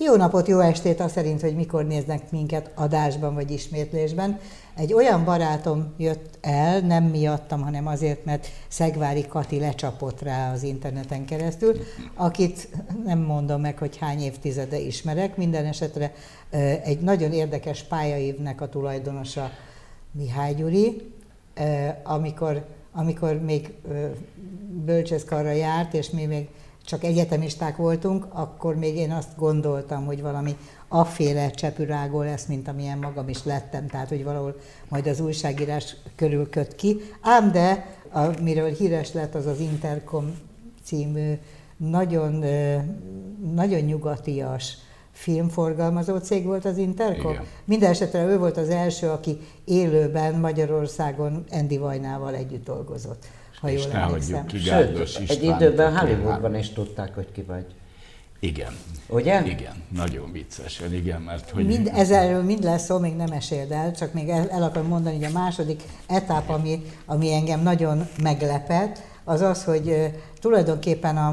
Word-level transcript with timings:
Jó 0.00 0.16
napot, 0.16 0.48
jó 0.48 0.60
estét, 0.60 1.00
azt 1.00 1.14
szerint, 1.14 1.40
hogy 1.40 1.54
mikor 1.54 1.86
néznek 1.86 2.30
minket 2.30 2.70
adásban 2.74 3.34
vagy 3.34 3.50
ismétlésben. 3.50 4.40
Egy 4.76 4.92
olyan 4.92 5.24
barátom 5.24 5.94
jött 5.96 6.38
el, 6.40 6.80
nem 6.80 7.04
miattam, 7.04 7.60
hanem 7.60 7.86
azért, 7.86 8.24
mert 8.24 8.46
Szegvári 8.68 9.26
Kati 9.26 9.58
lecsapott 9.58 10.22
rá 10.22 10.52
az 10.52 10.62
interneten 10.62 11.24
keresztül, 11.24 11.76
akit 12.14 12.68
nem 13.04 13.18
mondom 13.18 13.60
meg, 13.60 13.78
hogy 13.78 13.96
hány 13.96 14.20
évtizede 14.20 14.78
ismerek, 14.78 15.36
minden 15.36 15.66
esetre 15.66 16.12
egy 16.84 17.00
nagyon 17.00 17.32
érdekes 17.32 17.82
pályaívnek 17.82 18.60
a 18.60 18.68
tulajdonosa 18.68 19.50
Mihály 20.12 20.54
Gyuri, 20.54 21.12
amikor, 22.02 22.64
amikor 22.92 23.40
még 23.40 23.72
bölcsészkarra 24.84 25.50
járt, 25.50 25.94
és 25.94 26.10
mi 26.10 26.24
még 26.24 26.48
csak 26.88 27.04
egyetemisták 27.04 27.76
voltunk, 27.76 28.26
akkor 28.30 28.76
még 28.76 28.96
én 28.96 29.10
azt 29.10 29.36
gondoltam, 29.36 30.04
hogy 30.04 30.22
valami 30.22 30.56
afféle 30.88 31.50
csepürágó 31.50 32.22
lesz, 32.22 32.46
mint 32.46 32.68
amilyen 32.68 32.98
magam 32.98 33.28
is 33.28 33.44
lettem, 33.44 33.86
tehát 33.86 34.08
hogy 34.08 34.24
valahol 34.24 34.56
majd 34.88 35.06
az 35.06 35.20
újságírás 35.20 35.96
körül 36.16 36.50
köt 36.50 36.74
ki. 36.74 37.00
Ám 37.20 37.52
de, 37.52 37.86
amiről 38.10 38.68
híres 38.68 39.12
lett, 39.12 39.34
az 39.34 39.46
az 39.46 39.60
Intercom 39.60 40.38
című 40.84 41.38
nagyon, 41.76 42.44
nagyon 43.54 43.80
nyugatias 43.80 44.76
filmforgalmazó 45.12 46.16
cég 46.16 46.44
volt 46.44 46.64
az 46.64 46.76
Intercom. 46.76 47.32
Igen. 47.32 47.44
Minden 47.64 47.90
esetre 47.90 48.24
ő 48.24 48.38
volt 48.38 48.56
az 48.56 48.68
első, 48.68 49.08
aki 49.08 49.38
élőben 49.64 50.34
Magyarországon 50.34 51.44
Andy 51.50 51.78
Vajnával 51.78 52.34
együtt 52.34 52.64
dolgozott 52.64 53.26
ha 53.60 53.70
és 53.70 53.84
jól 53.84 53.92
ne 53.92 54.00
hagyjuk 54.00 54.46
ki 54.46 54.58
Sőt, 54.58 55.20
egy 55.28 55.42
időben 55.42 55.98
Hollywoodban 55.98 56.54
is 56.54 56.72
tudták, 56.72 57.14
hogy 57.14 57.32
ki 57.32 57.42
vagy. 57.42 57.66
Igen. 58.40 58.72
Ugye? 59.08 59.46
Igen, 59.46 59.82
nagyon 59.88 60.32
viccesen, 60.32 60.94
igen, 60.94 61.20
mert 61.20 61.50
hogy... 61.50 61.66
Mind, 61.66 61.90
ezerről 61.94 62.42
mind 62.42 62.62
lesz 62.62 62.84
szó, 62.84 62.98
még 62.98 63.16
nem 63.16 63.32
eséld 63.32 63.70
el, 63.70 63.92
csak 63.92 64.12
még 64.12 64.28
el, 64.28 64.50
el 64.50 64.62
akarom 64.62 64.88
mondani, 64.88 65.16
hogy 65.16 65.24
a 65.24 65.38
második 65.38 65.82
etap, 66.06 66.48
ami, 66.48 66.82
ami 67.06 67.32
engem 67.32 67.62
nagyon 67.62 68.08
meglepett, 68.22 69.00
az 69.24 69.40
az, 69.40 69.64
hogy 69.64 70.12
tulajdonképpen 70.40 71.16
a, 71.16 71.28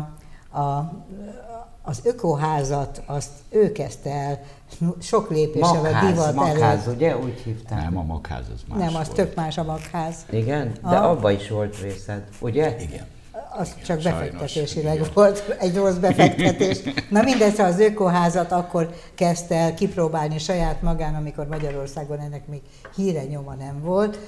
a, 0.60 0.92
az 1.86 2.00
ökoházat, 2.04 3.02
azt 3.06 3.30
ő 3.50 3.72
kezdte 3.72 4.10
el 4.12 4.40
sok 5.00 5.30
magház, 5.30 6.04
a 6.04 6.06
divat 6.08 6.34
magház, 6.34 6.84
előtt. 6.84 6.96
ugye? 6.96 7.18
Úgy 7.18 7.42
hívták. 7.44 7.82
Nem, 7.84 7.98
a 7.98 8.04
magház 8.04 8.46
az 8.54 8.62
más 8.68 8.78
Nem, 8.78 8.88
az 8.88 9.06
volt. 9.06 9.12
tök 9.12 9.36
más 9.36 9.58
a 9.58 9.64
magház. 9.64 10.16
Igen? 10.30 10.72
De 10.90 10.96
a... 10.96 11.10
abba 11.10 11.32
is 11.32 11.50
volt 11.50 11.82
részed, 11.82 12.24
ugye? 12.40 12.76
Igen. 12.80 13.06
Az 13.58 13.72
igen, 13.74 13.86
csak 13.86 14.02
befektetésileg 14.02 14.96
igen. 14.96 15.10
volt, 15.14 15.56
egy 15.60 15.76
rossz 15.76 15.96
befektetés. 15.96 16.80
Na 17.10 17.22
mindegy, 17.22 17.60
az 17.60 17.80
ökoházat 17.80 18.52
akkor 18.52 18.94
kezdte 19.16 19.56
el 19.56 19.74
kipróbálni 19.74 20.38
saját 20.38 20.82
magán, 20.82 21.16
amikor 21.16 21.48
Magyarországon 21.48 22.20
ennek 22.20 22.48
még 22.48 22.62
híre 22.96 23.24
nyoma 23.24 23.54
nem 23.54 23.82
volt, 23.82 24.20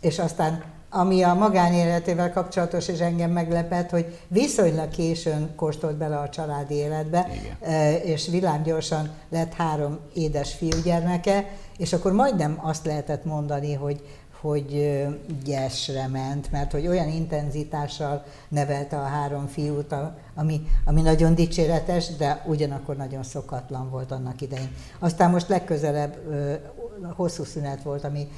és 0.00 0.18
aztán 0.18 0.62
ami 0.94 1.22
a 1.22 1.34
magánéletével 1.34 2.32
kapcsolatos, 2.32 2.88
és 2.88 2.98
engem 2.98 3.30
meglepett, 3.30 3.90
hogy 3.90 4.18
viszonylag 4.28 4.88
későn 4.88 5.54
kóstolt 5.56 5.96
bele 5.96 6.16
a 6.16 6.28
családi 6.28 6.74
életbe, 6.74 7.28
Igen. 7.32 8.00
és 8.02 8.28
villámgyorsan 8.28 9.10
lett 9.28 9.52
három 9.52 9.98
édes 10.14 10.54
fiúgyermeke, 10.54 11.44
és 11.76 11.92
akkor 11.92 12.12
majdnem 12.12 12.58
azt 12.62 12.86
lehetett 12.86 13.24
mondani, 13.24 13.74
hogy, 13.74 14.02
hogy 14.40 14.98
gyesre 15.44 16.06
ment, 16.06 16.50
mert 16.52 16.72
hogy 16.72 16.86
olyan 16.86 17.08
intenzitással 17.08 18.24
nevelte 18.48 18.96
a 18.96 19.04
három 19.04 19.46
fiút, 19.46 19.94
ami, 20.34 20.60
ami 20.84 21.00
nagyon 21.00 21.34
dicséretes, 21.34 22.16
de 22.16 22.42
ugyanakkor 22.46 22.96
nagyon 22.96 23.22
szokatlan 23.22 23.90
volt 23.90 24.12
annak 24.12 24.40
idején. 24.40 24.70
Aztán 24.98 25.30
most 25.30 25.48
legközelebb 25.48 26.16
hosszú 27.16 27.44
szünet 27.44 27.82
volt 27.82 28.04
a 28.04 28.10
mi 28.10 28.28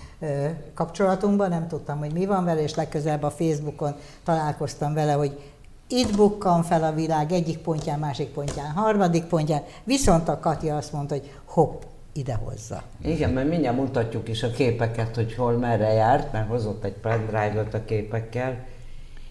kapcsolatunkban, 0.75 1.49
nem 1.49 1.69
tudtam, 1.69 1.99
hogy 1.99 2.13
mi 2.13 2.27
van 2.27 2.45
vele, 2.45 2.63
és 2.63 2.75
legközelebb 2.75 3.23
a 3.23 3.31
Facebookon 3.31 3.95
találkoztam 4.25 4.95
vele, 4.95 5.13
hogy 5.13 5.41
itt 5.89 6.17
bukkan 6.17 6.63
fel 6.63 6.85
a 6.85 6.93
világ 6.93 7.33
egyik 7.33 7.59
pontján, 7.59 7.99
másik 7.99 8.29
pontján, 8.29 8.71
harmadik 8.71 9.25
pontján, 9.25 9.63
viszont 9.85 10.29
a 10.29 10.39
Katja 10.39 10.77
azt 10.77 10.93
mondta, 10.93 11.15
hogy 11.15 11.33
hopp, 11.45 11.83
idehozza. 12.13 12.83
Igen, 13.03 13.31
mert 13.31 13.49
mindjárt 13.49 13.77
mutatjuk 13.77 14.29
is 14.29 14.43
a 14.43 14.51
képeket, 14.51 15.15
hogy 15.15 15.35
hol 15.35 15.53
merre 15.53 15.93
járt, 15.93 16.33
mert 16.33 16.49
hozott 16.49 16.85
egy 16.85 16.97
pendrive-ot 16.97 17.75
a 17.75 17.85
képekkel, 17.85 18.65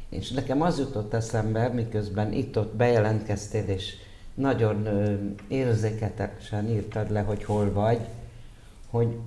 és 0.09 0.31
nekem 0.31 0.61
az 0.61 0.79
jutott 0.79 1.13
eszembe, 1.13 1.67
miközben 1.67 2.33
itt-ott 2.33 2.75
bejelentkeztél, 2.75 3.63
és 3.63 3.93
nagyon 4.33 4.87
érzéketesen 5.47 6.69
írtad 6.69 7.11
le, 7.11 7.21
hogy 7.21 7.43
hol 7.43 7.73
vagy, 7.73 7.99
hogy 8.95 9.17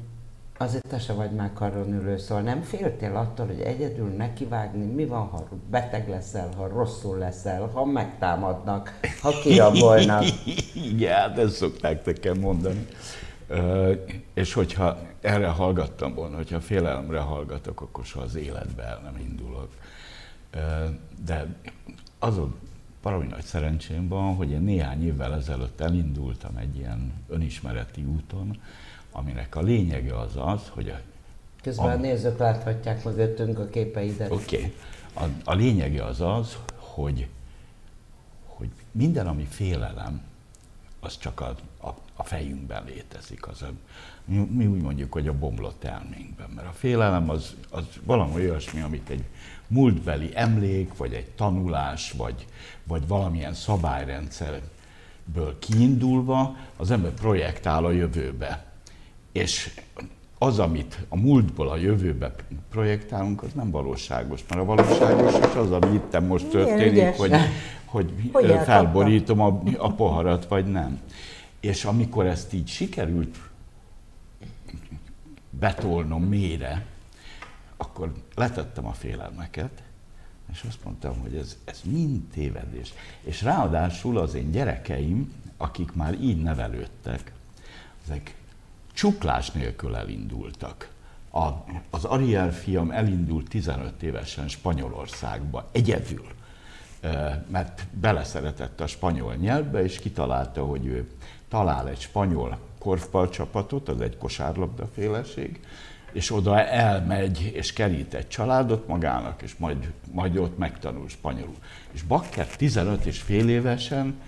azért 0.59 0.89
te 0.89 0.99
se 0.99 1.13
vagy 1.13 1.31
már 1.31 1.53
karon 1.53 1.93
ülő, 1.93 2.17
szóval 2.17 2.43
nem 2.43 2.63
féltél 2.63 3.17
attól, 3.17 3.47
hogy 3.47 3.61
egyedül 3.61 4.09
nekivágni, 4.09 4.85
mi 4.85 5.05
van, 5.05 5.27
ha 5.27 5.49
beteg 5.71 6.09
leszel, 6.09 6.49
ha 6.57 6.69
rosszul 6.69 7.19
leszel, 7.19 7.71
ha 7.73 7.85
megtámadnak, 7.85 9.01
ha 9.23 9.31
kirabolnak. 9.43 10.25
Igen, 10.93 11.15
hát 11.15 11.39
ezt 11.39 11.55
szokták 11.55 12.05
nekem 12.05 12.39
mondani. 12.39 12.87
És 14.35 14.53
hogyha 14.53 14.99
erre 15.21 15.49
hallgattam 15.49 16.15
volna, 16.15 16.37
hogyha 16.37 16.61
félelemre 16.61 17.19
hallgatok, 17.19 17.81
akkor 17.81 18.05
soha 18.05 18.25
az 18.25 18.35
életbe 18.35 19.01
nem 19.03 19.17
indulok. 19.17 19.69
De 21.27 21.47
azon 22.19 22.55
parahogy 23.03 23.27
nagy 23.27 23.45
szerencsém 23.45 24.09
van, 24.09 24.35
hogy 24.35 24.51
én 24.51 24.61
néhány 24.61 25.05
évvel 25.05 25.35
ezelőtt 25.35 25.81
elindultam 25.81 26.57
egy 26.57 26.77
ilyen 26.77 27.13
önismereti 27.29 28.05
úton, 28.05 28.61
aminek 29.13 29.57
a 29.57 29.61
lényege 29.61 30.19
az 30.19 30.37
az, 30.37 30.69
hogy 30.69 30.89
a... 30.89 31.01
Közben 31.63 31.87
a, 31.87 31.91
a 31.91 31.97
nézők 31.97 32.39
láthatják 32.39 33.05
mögöttünk 33.05 33.59
a 33.59 33.69
képeidet. 33.69 34.31
Oké. 34.31 34.57
Okay. 34.57 34.75
A, 35.15 35.25
a 35.45 35.55
lényege 35.55 36.05
az 36.05 36.21
az, 36.21 36.57
hogy, 36.77 37.29
hogy 38.47 38.69
minden, 38.93 39.27
ami 39.27 39.45
félelem, 39.45 40.23
az 41.01 41.19
csak 41.19 41.41
a, 41.41 41.57
a, 41.81 41.89
a 42.17 42.23
fejünkben 42.23 42.85
létezik. 42.85 43.49
Az 43.49 43.63
a, 43.63 43.71
mi, 44.25 44.37
mi 44.37 44.67
úgy 44.67 44.81
mondjuk, 44.81 45.13
hogy 45.13 45.29
a 45.29 45.39
bomlott 45.39 45.85
elménkben. 45.85 46.51
Mert 46.55 46.69
a 46.69 46.73
félelem 46.73 47.31
az, 47.31 47.57
az 47.71 47.85
valami 48.05 48.35
olyasmi, 48.35 48.81
amit 48.81 49.09
egy 49.09 49.25
múltbeli 49.67 50.31
emlék, 50.35 50.97
vagy 50.97 51.13
egy 51.13 51.31
tanulás, 51.31 52.13
vagy, 52.13 52.47
vagy 52.85 53.07
valamilyen 53.07 53.55
szabályrendszerből 53.55 55.59
kiindulva 55.59 56.57
az 56.77 56.91
ember 56.91 57.13
projektál 57.13 57.85
a 57.85 57.91
jövőbe. 57.91 58.68
És 59.33 59.81
az, 60.39 60.59
amit 60.59 60.99
a 61.09 61.17
múltból 61.17 61.69
a 61.69 61.77
jövőbe 61.77 62.35
projektálunk, 62.71 63.43
az 63.43 63.53
nem 63.53 63.71
valóságos, 63.71 64.45
mert 64.49 64.61
a 64.61 64.65
valóságos 64.65 65.35
és 65.35 65.55
az, 65.55 65.71
ami 65.71 65.95
itt 65.95 66.21
most 66.21 66.47
történik, 66.47 67.17
hogy, 67.17 67.35
hogy, 67.85 68.13
hogy 68.33 68.55
felborítom 68.65 69.41
a, 69.41 69.63
a 69.77 69.93
poharat, 69.93 70.47
vagy 70.47 70.67
nem. 70.67 71.01
És 71.61 71.85
amikor 71.85 72.27
ezt 72.27 72.53
így 72.53 72.69
sikerült 72.69 73.39
betolnom 75.51 76.23
mélyre, 76.23 76.87
akkor 77.77 78.13
letettem 78.35 78.87
a 78.87 78.93
félelmeket, 78.93 79.83
és 80.53 80.65
azt 80.69 80.85
mondtam, 80.85 81.21
hogy 81.21 81.37
ez, 81.37 81.57
ez 81.65 81.81
mind 81.85 82.23
tévedés. 82.33 82.93
És 83.21 83.43
ráadásul 83.43 84.19
az 84.19 84.35
én 84.35 84.51
gyerekeim, 84.51 85.33
akik 85.57 85.93
már 85.93 86.15
így 86.21 86.43
nevelődtek, 86.43 87.33
ezek 88.05 88.35
csuklás 88.99 89.51
nélkül 89.51 89.97
elindultak. 89.97 90.89
A, 91.31 91.47
az 91.91 92.05
Ariel 92.05 92.53
fiam 92.53 92.91
elindult 92.91 93.49
15 93.49 94.03
évesen 94.03 94.49
Spanyolországba, 94.49 95.69
egyedül, 95.73 96.27
mert 97.47 97.87
beleszeretett 97.91 98.81
a 98.81 98.87
spanyol 98.87 99.35
nyelvbe, 99.35 99.83
és 99.83 99.99
kitalálta, 99.99 100.65
hogy 100.65 100.87
ő 100.87 101.11
talál 101.49 101.89
egy 101.89 102.01
spanyol 102.01 102.59
korfbal 102.79 103.29
csapatot, 103.29 103.89
az 103.89 104.01
egy 104.01 104.17
kosárlabda 104.17 104.89
féleség, 104.95 105.61
és 106.13 106.33
oda 106.33 106.65
elmegy, 106.65 107.51
és 107.55 107.73
kerít 107.73 108.15
egy 108.15 108.29
családot 108.29 108.87
magának, 108.87 109.43
és 109.43 109.57
majd, 109.57 109.93
majd 110.13 110.37
ott 110.37 110.59
megtanul 110.59 111.09
spanyolul. 111.09 111.57
És 111.93 112.03
Bakker 112.03 112.47
15 112.47 113.05
és 113.05 113.19
fél 113.19 113.49
évesen 113.49 114.21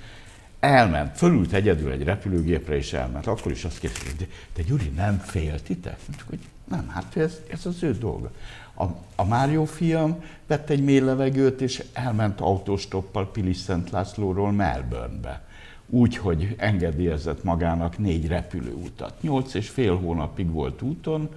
elment, 0.61 1.17
fölült 1.17 1.53
egyedül 1.53 1.91
egy 1.91 2.03
repülőgépre, 2.03 2.77
és 2.77 2.93
elment. 2.93 3.27
Akkor 3.27 3.53
is 3.53 3.65
azt 3.65 3.79
kérdezte, 3.79 4.05
hogy 4.17 4.29
te 4.53 4.62
Gyuri, 4.62 4.89
nem 4.89 5.19
féltitek? 5.19 5.99
Mondjuk, 6.07 6.29
hogy 6.29 6.39
nem, 6.65 6.89
hát 6.89 7.17
ez, 7.17 7.41
ez 7.51 7.67
az 7.67 7.83
ő 7.83 7.93
dolga. 7.93 8.31
A, 8.75 8.85
a 9.15 9.25
Mário 9.25 9.65
fiam 9.65 10.25
vett 10.47 10.71
egy 10.71 10.85
mély 10.85 11.01
levegőt, 11.01 11.61
és 11.61 11.85
elment 11.93 12.41
autóstoppal 12.41 13.31
Pilis 13.31 13.57
Szent 13.57 13.91
Lászlóról 13.91 14.53
Melbournebe. 14.53 15.45
Úgy, 15.87 16.17
hogy 16.17 16.55
engedélyezett 16.59 17.45
magának 17.45 17.99
négy 17.99 18.29
repülőutat. 18.29 19.23
Nyolc 19.23 19.55
és 19.55 19.69
fél 19.69 19.97
hónapig 19.97 20.51
volt 20.51 20.83
úton, 20.83 21.29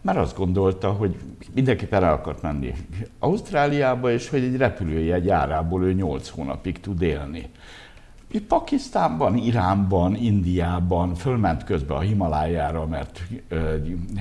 mert 0.00 0.18
azt 0.18 0.36
gondolta, 0.36 0.90
hogy 0.92 1.16
mindenképpen 1.54 2.04
el 2.04 2.12
akart 2.12 2.42
menni 2.42 2.74
Ausztráliába, 3.18 4.12
és 4.12 4.28
hogy 4.28 4.42
egy 4.42 4.56
repülőjegy 4.56 5.28
árából 5.28 5.84
ő 5.84 5.92
nyolc 5.92 6.28
hónapig 6.28 6.80
tud 6.80 7.02
élni 7.02 7.50
Pakisztánban, 8.38 9.36
Iránban, 9.36 10.14
Indiában, 10.14 11.14
fölment 11.14 11.64
közben 11.64 11.96
a 11.96 12.00
Himalájára, 12.00 12.86
mert 12.86 13.22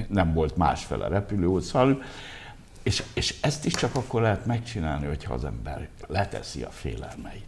nem 0.08 0.34
volt 0.34 0.58
másfele 0.58 1.08
repülő, 1.08 1.60
szóval, 1.60 2.02
és, 2.84 3.04
és 3.14 3.36
ezt 3.42 3.66
is 3.66 3.74
csak 3.74 3.96
akkor 3.96 4.22
lehet 4.22 4.46
megcsinálni, 4.46 5.06
hogyha 5.06 5.34
az 5.34 5.46
ember 5.46 5.88
leteszi 6.08 6.64
a 6.64 6.70
félelmeit. 6.70 7.46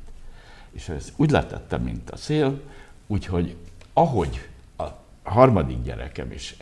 És 0.72 0.90
ez 0.90 1.12
úgy 1.16 1.31
letettem, 1.31 1.81
mint 1.81 2.10
a 2.10 2.18
szél, 2.18 2.62
úgyhogy 3.08 3.56
ahogy 3.94 4.50
a 4.78 4.88
harmadik 5.24 5.84
gyerekem 5.84 6.31
is 6.31 6.56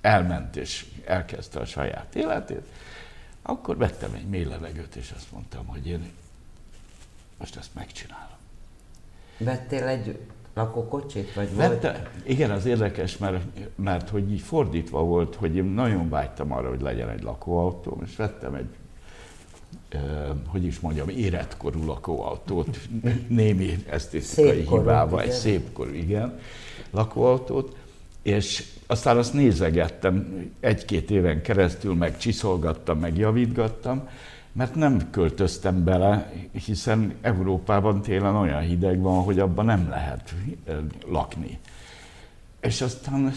elment 0.00 0.56
és 0.56 0.86
elkezdte 1.04 1.60
a 1.60 1.64
saját 1.64 2.14
életét, 2.14 2.66
akkor 3.42 3.76
vettem 3.76 4.14
egy 4.14 4.26
mély 4.28 4.44
levegőt, 4.44 4.94
és 4.94 5.12
azt 5.16 5.32
mondtam, 5.32 5.66
hogy 5.66 5.86
én 5.86 6.10
most 7.38 7.56
ezt 7.56 7.74
megcsinálom. 7.74 8.27
Vettél 9.38 9.84
egy 9.84 10.18
lakókocsit, 10.54 11.34
vagy 11.34 11.56
Vette, 11.56 11.90
volt? 11.90 12.08
Igen, 12.26 12.50
az 12.50 12.66
érdekes, 12.66 13.18
mert, 13.18 13.44
mert 13.74 14.08
hogy 14.08 14.32
így 14.32 14.40
fordítva 14.40 15.02
volt, 15.02 15.34
hogy 15.34 15.56
én 15.56 15.64
nagyon 15.64 16.08
vágytam 16.08 16.52
arra, 16.52 16.68
hogy 16.68 16.80
legyen 16.80 17.08
egy 17.08 17.22
lakóautóm, 17.22 18.02
és 18.04 18.16
vettem 18.16 18.54
egy 18.54 18.68
Uh, 19.94 20.00
hogy 20.46 20.64
is 20.64 20.80
mondjam, 20.80 21.08
életkorú 21.08 21.86
lakóautót, 21.86 22.78
némi 23.28 23.84
esztétikai 23.90 24.66
hibával, 24.68 25.22
egy 25.22 25.30
szépkorú, 25.30 25.92
igen, 25.92 26.38
lakóautót, 26.90 27.76
és 28.22 28.64
aztán 28.86 29.16
azt 29.16 29.32
nézegettem 29.32 30.44
egy-két 30.60 31.10
éven 31.10 31.42
keresztül, 31.42 31.94
meg 31.94 32.18
csiszolgattam, 32.18 32.98
meg 32.98 33.16
javítgattam, 33.16 34.08
mert 34.52 34.74
nem 34.74 35.10
költöztem 35.10 35.84
bele, 35.84 36.32
hiszen 36.52 37.14
Európában 37.20 38.02
télen 38.02 38.36
olyan 38.36 38.60
hideg 38.60 39.00
van, 39.00 39.22
hogy 39.22 39.38
abban 39.38 39.64
nem 39.64 39.88
lehet 39.88 40.34
lakni. 41.06 41.58
És 42.60 42.80
aztán 42.80 43.32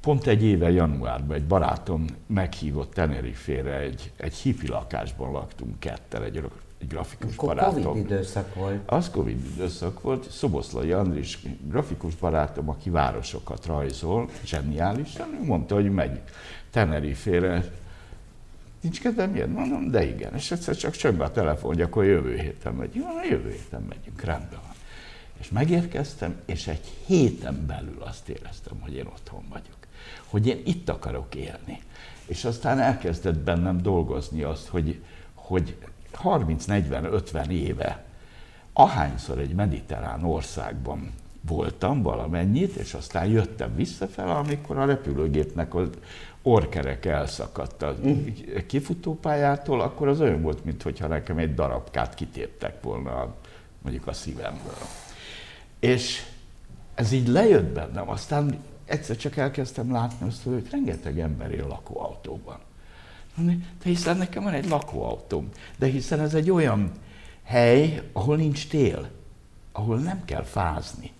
pont 0.00 0.26
egy 0.26 0.42
éve 0.42 0.70
januárban 0.70 1.36
egy 1.36 1.46
barátom 1.46 2.04
meghívott 2.26 2.92
Tenerifére, 2.94 3.78
egy, 3.78 4.12
egy 4.16 4.34
hipi 4.34 4.68
lakásban 4.68 5.32
laktunk 5.32 5.78
ketten, 5.78 6.22
egy, 6.22 6.36
egy 6.78 6.88
grafikus 6.88 7.36
Akkor 7.36 7.48
barátom. 7.48 7.82
Covid 7.82 8.04
időszak 8.04 8.54
volt. 8.54 8.80
Az 8.86 9.10
Covid 9.10 9.44
időszak 9.54 10.00
volt. 10.00 10.30
Szoboszlai 10.30 10.92
Andris, 10.92 11.38
grafikus 11.68 12.14
barátom, 12.14 12.68
aki 12.68 12.90
városokat 12.90 13.66
rajzol, 13.66 14.28
zseniálisan, 14.44 15.28
ő 15.40 15.44
mondta, 15.44 15.74
hogy 15.74 15.90
megy 15.90 16.20
Tenerifére 16.70 17.64
Nincs 18.82 19.00
kedvem 19.00 19.36
jönni? 19.36 19.54
Mondom, 19.54 19.90
de 19.90 20.04
igen. 20.04 20.34
És 20.34 20.50
egyszer 20.50 20.76
csak 20.76 20.96
csöngbe 20.96 21.24
a 21.24 21.30
telefon, 21.30 21.70
hogy 21.70 21.80
akkor 21.80 22.04
jövő 22.04 22.36
héten 22.36 22.74
megyünk. 22.74 23.06
Mondom, 23.06 23.24
jövő 23.30 23.50
héten 23.50 23.82
megyünk, 23.88 24.20
rendben 24.20 24.60
van. 24.62 24.74
És 25.40 25.48
megérkeztem, 25.50 26.40
és 26.44 26.66
egy 26.66 26.92
héten 27.06 27.66
belül 27.66 28.02
azt 28.02 28.28
éreztem, 28.28 28.80
hogy 28.80 28.94
én 28.94 29.06
otthon 29.06 29.44
vagyok. 29.48 29.76
Hogy 30.26 30.46
én 30.46 30.62
itt 30.64 30.88
akarok 30.88 31.34
élni. 31.34 31.80
És 32.26 32.44
aztán 32.44 32.78
elkezdett 32.78 33.38
bennem 33.38 33.82
dolgozni 33.82 34.42
azt, 34.42 34.68
hogy, 34.68 35.02
hogy 35.34 35.76
30-40-50 36.22 37.48
éve 37.48 38.04
ahányszor 38.72 39.38
egy 39.38 39.54
mediterrán 39.54 40.24
országban 40.24 41.12
voltam 41.46 42.02
valamennyit, 42.02 42.76
és 42.76 42.94
aztán 42.94 43.26
jöttem 43.26 43.74
visszafele, 43.74 44.32
amikor 44.32 44.78
a 44.78 44.84
repülőgépnek 44.84 45.74
az 45.74 45.88
orkerek 46.42 47.04
elszakadt 47.04 47.82
a 47.82 47.96
kifutópályától, 48.66 49.80
akkor 49.80 50.08
az 50.08 50.20
olyan 50.20 50.42
volt, 50.42 50.64
mintha 50.64 51.06
nekem 51.06 51.38
egy 51.38 51.54
darabkát 51.54 52.14
kitéptek 52.14 52.82
volna 52.82 53.34
mondjuk 53.82 54.06
a 54.06 54.12
szívemből. 54.12 54.78
És 55.80 56.22
ez 56.94 57.12
így 57.12 57.28
lejött 57.28 57.72
bennem, 57.72 58.08
aztán 58.08 58.58
egyszer 58.84 59.16
csak 59.16 59.36
elkezdtem 59.36 59.92
látni 59.92 60.26
azt, 60.26 60.42
hogy 60.42 60.68
rengeteg 60.70 61.20
ember 61.20 61.50
él 61.50 61.66
lakóautóban. 61.66 62.58
De 63.36 63.54
hiszen 63.84 64.16
nekem 64.16 64.42
van 64.42 64.52
egy 64.52 64.68
lakóautóm, 64.68 65.48
de 65.76 65.86
hiszen 65.86 66.20
ez 66.20 66.34
egy 66.34 66.50
olyan 66.50 66.92
hely, 67.42 68.02
ahol 68.12 68.36
nincs 68.36 68.68
tél, 68.68 69.08
ahol 69.72 69.98
nem 69.98 70.24
kell 70.24 70.42
fázni. 70.42 71.10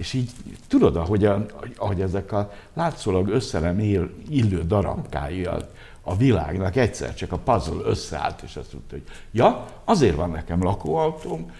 És 0.00 0.12
így 0.12 0.30
tudod, 0.68 0.96
ahogy, 0.96 1.24
a, 1.24 1.46
ahogy 1.76 2.00
ezek 2.00 2.32
a 2.32 2.52
látszólag 2.74 3.28
össze 3.28 3.74
él, 3.78 4.10
illő 4.28 4.62
darabkái 4.62 5.44
a, 5.44 5.68
a 6.02 6.16
világnak 6.16 6.76
egyszer 6.76 7.14
csak 7.14 7.32
a 7.32 7.38
puzzle 7.38 7.84
összeállt, 7.84 8.42
és 8.42 8.56
azt 8.56 8.72
mondta, 8.72 8.94
hogy 8.94 9.04
ja, 9.30 9.66
azért 9.84 10.16
van 10.16 10.30
nekem 10.30 10.62
lakóautóm, 10.62 11.50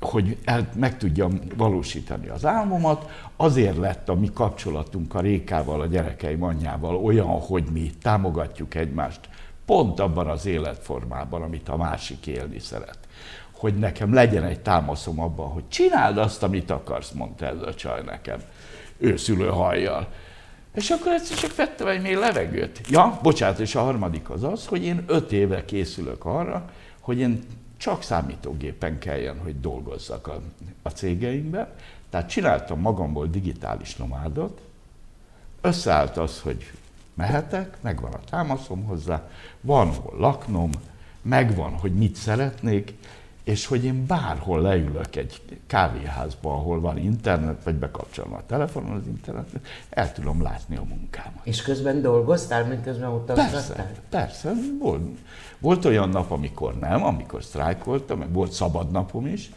hogy 0.00 0.36
el, 0.44 0.68
meg 0.76 0.98
tudjam 0.98 1.40
valósítani 1.56 2.28
az 2.28 2.44
álmomat, 2.44 3.10
azért 3.36 3.76
lett 3.76 4.08
a 4.08 4.14
mi 4.14 4.30
kapcsolatunk 4.32 5.14
a 5.14 5.20
Rékával, 5.20 5.80
a 5.80 5.86
gyerekeim 5.86 6.42
anyjával 6.42 6.96
olyan, 6.96 7.40
hogy 7.40 7.64
mi 7.72 7.90
támogatjuk 8.02 8.74
egymást 8.74 9.20
pont 9.64 10.00
abban 10.00 10.26
az 10.26 10.46
életformában, 10.46 11.42
amit 11.42 11.68
a 11.68 11.76
másik 11.76 12.26
élni 12.26 12.58
szeret 12.58 12.98
hogy 13.56 13.78
nekem 13.78 14.14
legyen 14.14 14.44
egy 14.44 14.60
támaszom 14.60 15.20
abban, 15.20 15.48
hogy 15.48 15.68
csináld 15.68 16.18
azt, 16.18 16.42
amit 16.42 16.70
akarsz, 16.70 17.10
mondta 17.10 17.46
ez 17.46 17.62
a 17.62 17.74
csaj 17.74 18.02
nekem, 18.02 18.42
őszülő 18.98 19.48
hajjal. 19.48 20.08
És 20.74 20.90
akkor 20.90 21.12
egyszer 21.12 21.36
csak 21.36 21.56
vettem 21.56 21.86
egy 21.86 22.02
mély 22.02 22.14
levegőt. 22.14 22.80
Ja, 22.88 23.18
bocsánat, 23.22 23.58
és 23.58 23.74
a 23.74 23.82
harmadik 23.82 24.30
az 24.30 24.42
az, 24.42 24.66
hogy 24.66 24.84
én 24.84 25.04
öt 25.06 25.32
éve 25.32 25.64
készülök 25.64 26.24
arra, 26.24 26.70
hogy 27.00 27.18
én 27.18 27.42
csak 27.76 28.02
számítógépen 28.02 28.98
kelljen, 28.98 29.38
hogy 29.38 29.60
dolgozzak 29.60 30.26
a, 30.26 30.40
a 30.82 30.88
cégeimben. 30.88 31.68
Tehát 32.10 32.28
csináltam 32.28 32.80
magamból 32.80 33.26
digitális 33.26 33.96
nomádot, 33.96 34.60
összeállt 35.60 36.16
az, 36.16 36.40
hogy 36.40 36.70
mehetek, 37.14 37.76
megvan 37.80 38.12
a 38.12 38.20
támaszom 38.30 38.84
hozzá, 38.84 39.28
van 39.60 39.88
hol 39.88 40.18
laknom, 40.18 40.70
megvan, 41.22 41.72
hogy 41.72 41.94
mit 41.94 42.14
szeretnék, 42.14 42.94
és 43.44 43.66
hogy 43.66 43.84
én 43.84 44.06
bárhol 44.06 44.60
leülök 44.60 45.16
egy 45.16 45.40
kávéházba, 45.66 46.52
ahol 46.52 46.80
van 46.80 46.98
internet, 46.98 47.64
vagy 47.64 47.74
bekapcsolom 47.74 48.34
a 48.34 48.40
telefonon 48.46 48.96
az 48.96 49.06
internetet, 49.06 49.66
el 49.90 50.12
tudom 50.12 50.42
látni 50.42 50.76
a 50.76 50.82
munkámat. 50.88 51.40
És 51.42 51.62
közben 51.62 52.02
dolgoztál, 52.02 52.64
mint 52.64 52.82
közben 52.82 53.10
utaztál? 53.10 53.50
Persze, 53.50 53.92
persze. 54.08 54.52
Volt, 54.80 55.02
volt 55.58 55.84
olyan 55.84 56.08
nap, 56.08 56.30
amikor 56.30 56.78
nem, 56.78 57.04
amikor 57.04 57.42
sztrájkoltam, 57.42 58.18
meg 58.18 58.32
volt 58.32 58.52
szabad 58.52 58.90
napom 58.90 59.26
is, 59.26 59.50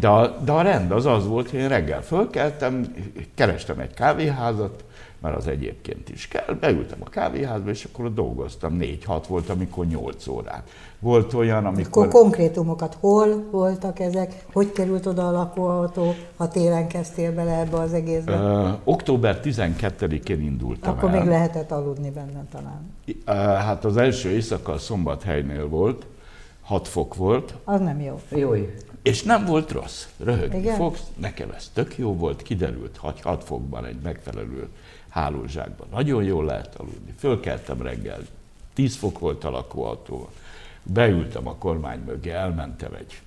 de 0.00 0.08
a, 0.08 0.38
de 0.38 0.52
a 0.52 0.62
rend 0.62 0.90
az 0.90 1.06
az 1.06 1.26
volt, 1.26 1.50
hogy 1.50 1.58
én 1.58 1.68
reggel 1.68 2.02
fölkeltem, 2.02 2.94
kerestem 3.34 3.78
egy 3.78 3.94
kávéházat, 3.94 4.84
mert 5.20 5.36
az 5.36 5.46
egyébként 5.46 6.08
is 6.08 6.28
kell. 6.28 6.54
Beültem 6.60 6.98
a 7.04 7.08
kávéházba, 7.08 7.70
és 7.70 7.84
akkor 7.84 8.14
dolgoztam. 8.14 8.74
Négy-hat 8.74 9.26
volt, 9.26 9.48
amikor 9.48 9.86
nyolc 9.86 10.26
órát. 10.26 10.70
Volt 10.98 11.32
olyan, 11.32 11.66
amikor... 11.66 12.06
Akkor 12.06 12.20
konkrétumokat 12.20 12.96
hol 13.00 13.44
voltak 13.50 13.98
ezek? 14.00 14.44
Hogy 14.52 14.72
került 14.72 15.06
oda 15.06 15.28
a 15.28 15.30
lakóautó, 15.30 16.14
ha 16.36 16.48
télen 16.48 16.88
kezdtél 16.88 17.34
bele 17.34 17.58
ebbe 17.58 17.76
az 17.76 17.92
egészbe? 17.92 18.32
Ö, 18.32 18.70
október 18.84 19.40
12-én 19.44 20.40
indultam 20.40 20.96
Akkor 20.96 21.10
el. 21.10 21.18
még 21.18 21.28
lehetett 21.28 21.70
aludni 21.70 22.10
benne 22.10 22.44
talán. 22.50 22.94
Ö, 23.24 23.32
hát 23.32 23.84
az 23.84 23.96
első 23.96 24.30
éjszaka 24.30 24.72
a 24.72 24.78
szombathelynél 24.78 25.68
volt, 25.68 26.06
6 26.62 26.88
fok 26.88 27.14
volt. 27.14 27.54
Az 27.64 27.80
nem 27.80 28.00
jó. 28.00 28.20
Jó. 28.28 28.54
És 29.02 29.22
nem 29.22 29.44
volt 29.44 29.72
rossz. 29.72 30.06
Röhögni 30.18 30.58
Igen? 30.58 30.76
fogsz, 30.76 31.02
nekem 31.16 31.50
ez 31.50 31.70
tök 31.74 31.98
jó 31.98 32.14
volt, 32.14 32.42
kiderült, 32.42 32.96
hogy 32.96 33.20
6 33.20 33.44
fokban 33.44 33.84
egy 33.84 33.98
megfelelő 34.02 34.68
hálózsákban. 35.08 35.86
Nagyon 35.90 36.22
jól 36.22 36.44
lehet 36.44 36.74
aludni. 36.74 37.14
Fölkeltem 37.18 37.82
reggel, 37.82 38.20
10 38.74 38.96
fok 38.96 39.18
volt 39.18 39.44
a 39.44 39.50
lakóautó, 39.50 40.28
beültem 40.82 41.48
a 41.48 41.54
kormány 41.54 42.00
mögé, 42.06 42.30
elmentem 42.30 42.94
egy 42.94 43.20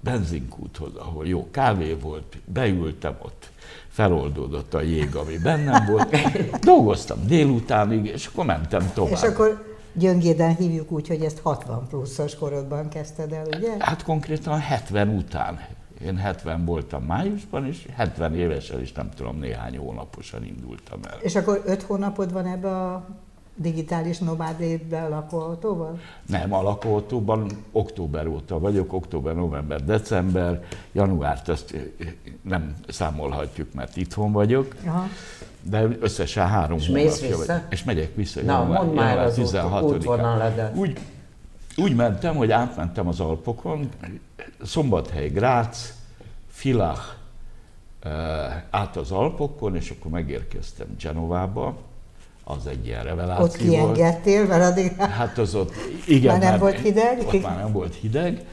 benzinkúthoz, 0.00 0.94
ahol 0.96 1.26
jó 1.26 1.48
kávé 1.50 1.92
volt, 1.92 2.36
beültem 2.44 3.16
ott, 3.22 3.50
feloldódott 3.88 4.74
a 4.74 4.80
jég, 4.80 5.16
ami 5.16 5.38
bennem 5.38 5.86
volt. 5.86 6.16
Dolgoztam 6.60 7.26
délutánig, 7.26 8.06
és 8.06 8.26
akkor 8.26 8.44
mentem 8.44 8.90
tovább. 8.94 9.12
És 9.12 9.22
akkor 9.22 9.76
gyöngéden 9.92 10.56
hívjuk 10.56 10.90
úgy, 10.90 11.08
hogy 11.08 11.22
ezt 11.22 11.38
60 11.38 11.86
pluszos 11.88 12.34
korodban 12.34 12.88
kezdted 12.88 13.32
el, 13.32 13.46
ugye? 13.56 13.76
Hát 13.78 14.02
konkrétan 14.02 14.58
70 14.58 15.08
után. 15.08 15.60
Én 16.04 16.16
70 16.16 16.64
voltam 16.64 17.02
májusban, 17.02 17.66
és 17.66 17.86
70 17.96 18.34
évesen 18.34 18.80
is 18.80 18.92
nem 18.92 19.10
tudom, 19.16 19.38
néhány 19.38 19.78
hónaposan 19.78 20.44
indultam 20.44 21.00
el. 21.10 21.18
És 21.20 21.36
akkor 21.36 21.62
5 21.66 21.82
hónapod 21.82 22.32
van 22.32 22.46
ebbe 22.46 22.76
a 22.76 23.06
digitális 23.54 24.18
nomád 24.18 24.64
a 24.90 25.08
lakóautóval? 25.08 25.98
Nem, 26.26 26.52
a 26.52 26.62
lakóautóban 26.62 27.46
október 27.72 28.26
óta 28.26 28.58
vagyok, 28.58 28.92
október, 28.92 29.34
november, 29.34 29.84
december, 29.84 30.64
januárt 30.92 31.48
ezt 31.48 31.92
nem 32.42 32.74
számolhatjuk, 32.88 33.74
mert 33.74 33.96
itthon 33.96 34.32
vagyok. 34.32 34.74
Aha. 34.86 35.06
De 35.62 35.88
összesen 36.00 36.46
három 36.46 36.78
és 36.78 36.86
hónapja 36.86 37.36
vagy. 37.36 37.62
És 37.68 37.84
megyek 37.84 38.14
vissza 38.14 38.40
Na, 38.40 38.52
január, 38.52 38.82
mondd 38.82 38.94
már 38.94 39.18
az 39.18 39.34
16 39.34 40.06
úgy, 40.74 40.98
úgy 41.76 41.94
mentem, 41.94 42.34
hogy 42.36 42.50
átmentem 42.50 43.08
az 43.08 43.20
Alpokon, 43.20 43.88
Szombathely, 44.62 45.28
Grác, 45.28 45.92
Filach 46.50 47.02
át 48.70 48.96
az 48.96 49.10
Alpokon, 49.10 49.76
és 49.76 49.90
akkor 49.90 50.10
megérkeztem 50.10 50.86
Genovába, 51.00 51.76
az 52.44 52.66
egy 52.66 52.86
ilyen 52.86 53.04
reveláció 53.04 53.44
Ott 53.44 53.56
kiengedtél, 53.56 54.46
mert 54.46 54.62
addig 54.62 54.96
Hát 54.96 55.38
az 55.38 55.54
ott, 55.54 55.72
igen. 56.06 56.38
Már 56.38 56.50
nem 56.50 56.58
volt 56.58 56.80
hideg? 56.80 57.22
Ott 57.26 57.42
már 57.42 57.56
nem 57.56 57.72
volt 57.72 57.94
hideg, 57.94 58.44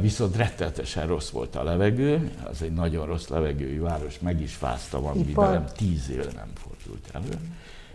viszont 0.00 0.36
rettenetesen 0.36 1.06
rossz 1.06 1.30
volt 1.30 1.56
a 1.56 1.62
levegő, 1.62 2.30
az 2.50 2.62
egy 2.62 2.72
nagyon 2.72 3.06
rossz 3.06 3.28
levegői 3.28 3.78
város, 3.78 4.18
meg 4.18 4.40
is 4.40 4.54
fáztam, 4.54 5.06
ami 5.06 5.32
velem 5.34 5.64
tíz 5.76 6.10
éve 6.10 6.24
nem 6.34 6.50
fordult 6.54 7.08
elő. 7.12 7.38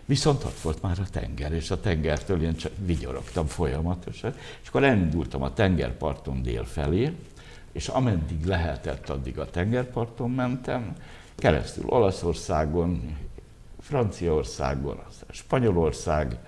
Viszont 0.04 0.44
ott 0.44 0.60
volt 0.60 0.82
már 0.82 0.98
a 1.00 1.10
tenger, 1.10 1.52
és 1.52 1.70
a 1.70 1.80
tengertől 1.80 2.42
én 2.42 2.56
csak 2.56 2.72
vigyorogtam 2.84 3.46
folyamatosan, 3.46 4.34
és 4.62 4.68
akkor 4.68 4.84
elindultam 4.84 5.42
a 5.42 5.52
tengerparton 5.52 6.42
dél 6.42 6.64
felé, 6.64 7.12
és 7.72 7.88
ameddig 7.88 8.44
lehetett, 8.44 9.08
addig 9.08 9.38
a 9.38 9.50
tengerparton 9.50 10.30
mentem, 10.30 10.96
keresztül 11.34 11.84
Olaszországon, 11.86 13.16
Franciaországon, 13.80 15.02
aztán 15.08 15.28
Spanyolország, 15.30 16.38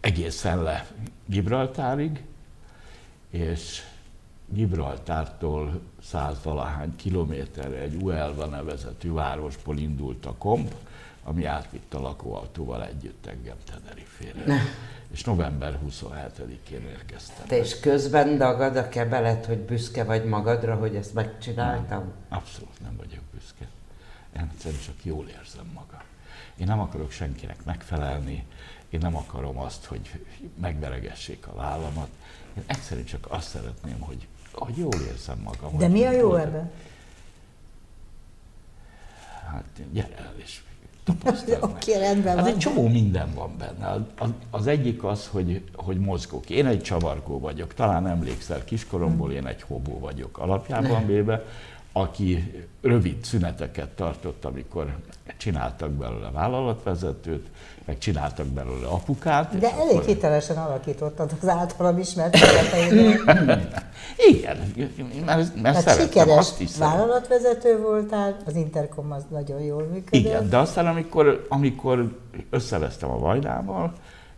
egészen 0.00 0.62
le 0.62 0.86
Gibraltárig, 1.26 2.22
és 3.30 3.82
Gibraltártól 4.52 5.80
százvalahány 6.02 6.96
kilométerre 6.96 7.78
egy 7.78 8.02
Uelva 8.02 8.46
nevezetű 8.46 9.12
városból 9.12 9.78
indult 9.78 10.26
a 10.26 10.34
komp, 10.38 10.74
ami 11.24 11.44
átvitt 11.44 11.94
a 11.94 12.00
lakóautóval 12.00 12.86
együtt 12.86 13.26
engem 13.26 13.56
Tenerife-re. 13.64 14.62
És 15.10 15.24
november 15.24 15.78
27-én 15.88 16.86
érkeztem. 16.88 17.46
Te 17.46 17.56
és 17.56 17.80
közben 17.80 18.36
dagad 18.36 18.76
a 18.76 18.88
kebelet, 18.88 19.46
hogy 19.46 19.58
büszke 19.58 20.04
vagy 20.04 20.24
magadra, 20.24 20.74
hogy 20.74 20.94
ezt 20.94 21.14
megcsináltam? 21.14 21.98
Nem, 21.98 22.12
abszolút 22.28 22.80
nem 22.82 22.96
vagyok 22.96 23.22
büszke. 23.34 23.68
Én 24.36 24.50
egyszerűen 24.52 24.80
csak 24.80 25.04
jól 25.04 25.28
érzem 25.28 25.70
magam. 25.74 26.02
Én 26.56 26.66
nem 26.66 26.80
akarok 26.80 27.10
senkinek 27.10 27.64
megfelelni, 27.64 28.46
én 28.88 29.00
nem 29.02 29.16
akarom 29.16 29.58
azt, 29.58 29.84
hogy 29.84 30.24
megveregessék 30.60 31.46
a 31.46 31.54
vállamat. 31.54 32.08
Én 32.56 32.62
egyszerűen 32.66 33.06
csak 33.06 33.26
azt 33.30 33.48
szeretném, 33.48 34.00
hogy, 34.00 34.26
hogy 34.52 34.76
jól 34.76 34.94
érzem 35.10 35.38
magam. 35.44 35.78
De 35.78 35.88
mi 35.88 36.04
a 36.04 36.10
jó 36.10 36.34
ebben? 36.34 36.70
Hát 39.50 39.64
gyere 39.92 40.16
el 40.16 40.34
és 40.36 40.60
Oké, 41.32 41.56
okay, 41.60 41.98
rendben 41.98 42.36
hát 42.36 42.44
van. 42.44 42.54
egy 42.54 42.58
csomó 42.58 42.88
minden 42.88 43.34
van 43.34 43.56
benne. 43.58 44.06
Az, 44.18 44.28
az 44.50 44.66
egyik 44.66 45.04
az, 45.04 45.26
hogy, 45.26 45.62
hogy 45.74 45.98
mozgok. 45.98 46.50
Én 46.50 46.66
egy 46.66 46.82
csavargó 46.82 47.38
vagyok. 47.38 47.74
Talán 47.74 48.06
emlékszel, 48.06 48.64
kiskoromból 48.64 49.32
én 49.32 49.46
egy 49.46 49.62
hobó 49.62 49.98
vagyok 49.98 50.38
alapjában 50.38 51.06
véve, 51.06 51.44
aki 51.92 52.52
rövid 52.80 53.24
szüneteket 53.24 53.88
tartott, 53.88 54.44
amikor 54.44 54.96
csináltak 55.36 55.90
belőle 55.90 56.30
vállalatvezetőt, 56.30 57.46
meg 57.84 57.98
csináltak 57.98 58.46
belőle 58.46 58.86
apukát. 58.86 59.58
De 59.58 59.72
elég 59.72 59.96
akkor... 59.96 60.04
hitelesen 60.04 60.56
alakítottad 60.56 61.30
az 61.40 61.48
általam 61.48 61.98
ismert 61.98 62.36
Igen, 64.30 64.72
mert, 65.24 65.62
mert 65.62 65.84
hát 65.84 66.00
sikeres 66.00 66.36
azt 66.36 66.60
is 66.60 66.76
vállalatvezető 66.76 67.78
voltál, 67.78 68.36
az 68.44 68.56
Intercom 68.56 69.12
az 69.12 69.24
nagyon 69.28 69.60
jól 69.60 69.82
működött. 69.82 70.12
Igen, 70.12 70.48
de 70.48 70.58
aztán 70.58 70.86
amikor, 70.86 71.46
amikor 71.48 72.18
összevesztem 72.50 73.10
a 73.10 73.18
Vajdával, 73.18 73.92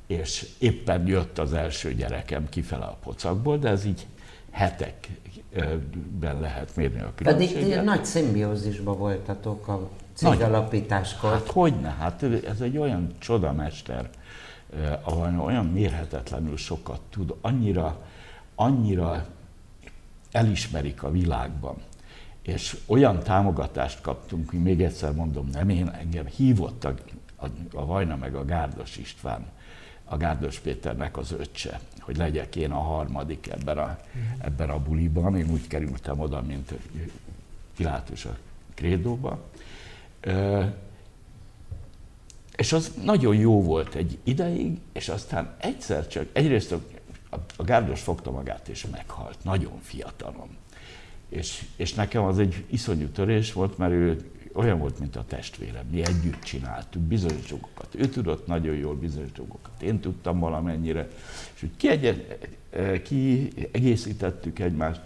és 0.06 0.46
éppen 0.58 1.06
jött 1.06 1.38
az 1.38 1.52
első 1.52 1.94
gyerekem 1.94 2.48
kifele 2.48 2.84
a 2.84 2.96
pocakból, 3.02 3.58
de 3.58 3.68
ez 3.68 3.84
így 3.84 4.06
hetekben 4.54 6.40
lehet 6.40 6.76
mérni 6.76 7.00
a 7.00 7.12
különbséget. 7.14 7.62
Pedig 7.62 7.84
nagy 7.84 8.04
szimbiózisban 8.04 8.98
voltatok 8.98 9.68
a 9.68 9.90
cégalapításkor. 10.14 11.30
Hát 11.30 11.46
hogyne, 11.46 11.88
hát 11.88 12.22
ez 12.22 12.60
egy 12.60 12.78
olyan 12.78 13.12
csodamester, 13.18 14.10
ahol 15.02 15.40
olyan 15.44 15.66
mérhetetlenül 15.66 16.56
sokat 16.56 17.00
tud, 17.10 17.34
annyira, 17.40 18.02
annyira 18.54 19.26
elismerik 20.32 21.02
a 21.02 21.10
világban. 21.10 21.76
És 22.42 22.76
olyan 22.86 23.18
támogatást 23.22 24.00
kaptunk, 24.00 24.50
hogy 24.50 24.62
még 24.62 24.82
egyszer 24.82 25.12
mondom, 25.12 25.48
nem 25.52 25.68
én, 25.68 25.88
engem 25.88 26.26
hívottak 26.26 27.00
a, 27.36 27.46
a 27.72 27.86
Vajna 27.86 28.16
meg 28.16 28.34
a 28.34 28.44
Gárdos 28.44 28.96
István, 28.96 29.46
a 30.04 30.16
Gárdos 30.16 30.58
Péternek 30.58 31.16
az 31.16 31.32
öccse, 31.32 31.80
hogy 32.04 32.16
legyek 32.16 32.56
én 32.56 32.70
a 32.70 32.80
harmadik 32.80 33.48
ebben 33.50 33.78
a, 33.78 33.98
ebben 34.38 34.70
a 34.70 34.78
buliban. 34.78 35.36
Én 35.36 35.50
úgy 35.50 35.66
kerültem 35.66 36.20
oda, 36.20 36.42
mint 36.42 36.74
Pilátus 37.76 38.24
a 38.24 38.36
krédóba. 38.74 39.42
És 42.56 42.72
az 42.72 42.92
nagyon 43.02 43.36
jó 43.36 43.62
volt 43.62 43.94
egy 43.94 44.18
ideig, 44.22 44.78
és 44.92 45.08
aztán 45.08 45.54
egyszer 45.58 46.08
csak, 46.08 46.26
egyrészt 46.32 46.72
a, 46.72 46.82
Gárdos 47.64 48.00
fogta 48.00 48.30
magát 48.30 48.68
és 48.68 48.86
meghalt, 48.86 49.38
nagyon 49.42 49.78
fiatalon. 49.80 50.48
És, 51.28 51.64
és 51.76 51.94
nekem 51.94 52.24
az 52.24 52.38
egy 52.38 52.64
iszonyú 52.66 53.06
törés 53.06 53.52
volt, 53.52 53.78
mert 53.78 53.92
ő 53.92 54.30
olyan 54.54 54.78
volt, 54.78 54.98
mint 54.98 55.16
a 55.16 55.24
testvérem. 55.24 55.86
Mi 55.90 56.04
együtt 56.04 56.42
csináltuk 56.42 57.02
bizonyos 57.02 57.46
dolgokat. 57.46 57.94
Ő 57.94 58.08
tudott 58.08 58.46
nagyon 58.46 58.74
jól 58.74 58.94
bizonyos 58.94 59.32
dolgokat. 59.32 59.82
Én 59.82 60.00
tudtam 60.00 60.38
valamennyire. 60.38 61.08
És 61.54 61.62
úgy 61.62 61.76
kiegészítettük 63.02 64.58
egymást. 64.58 65.00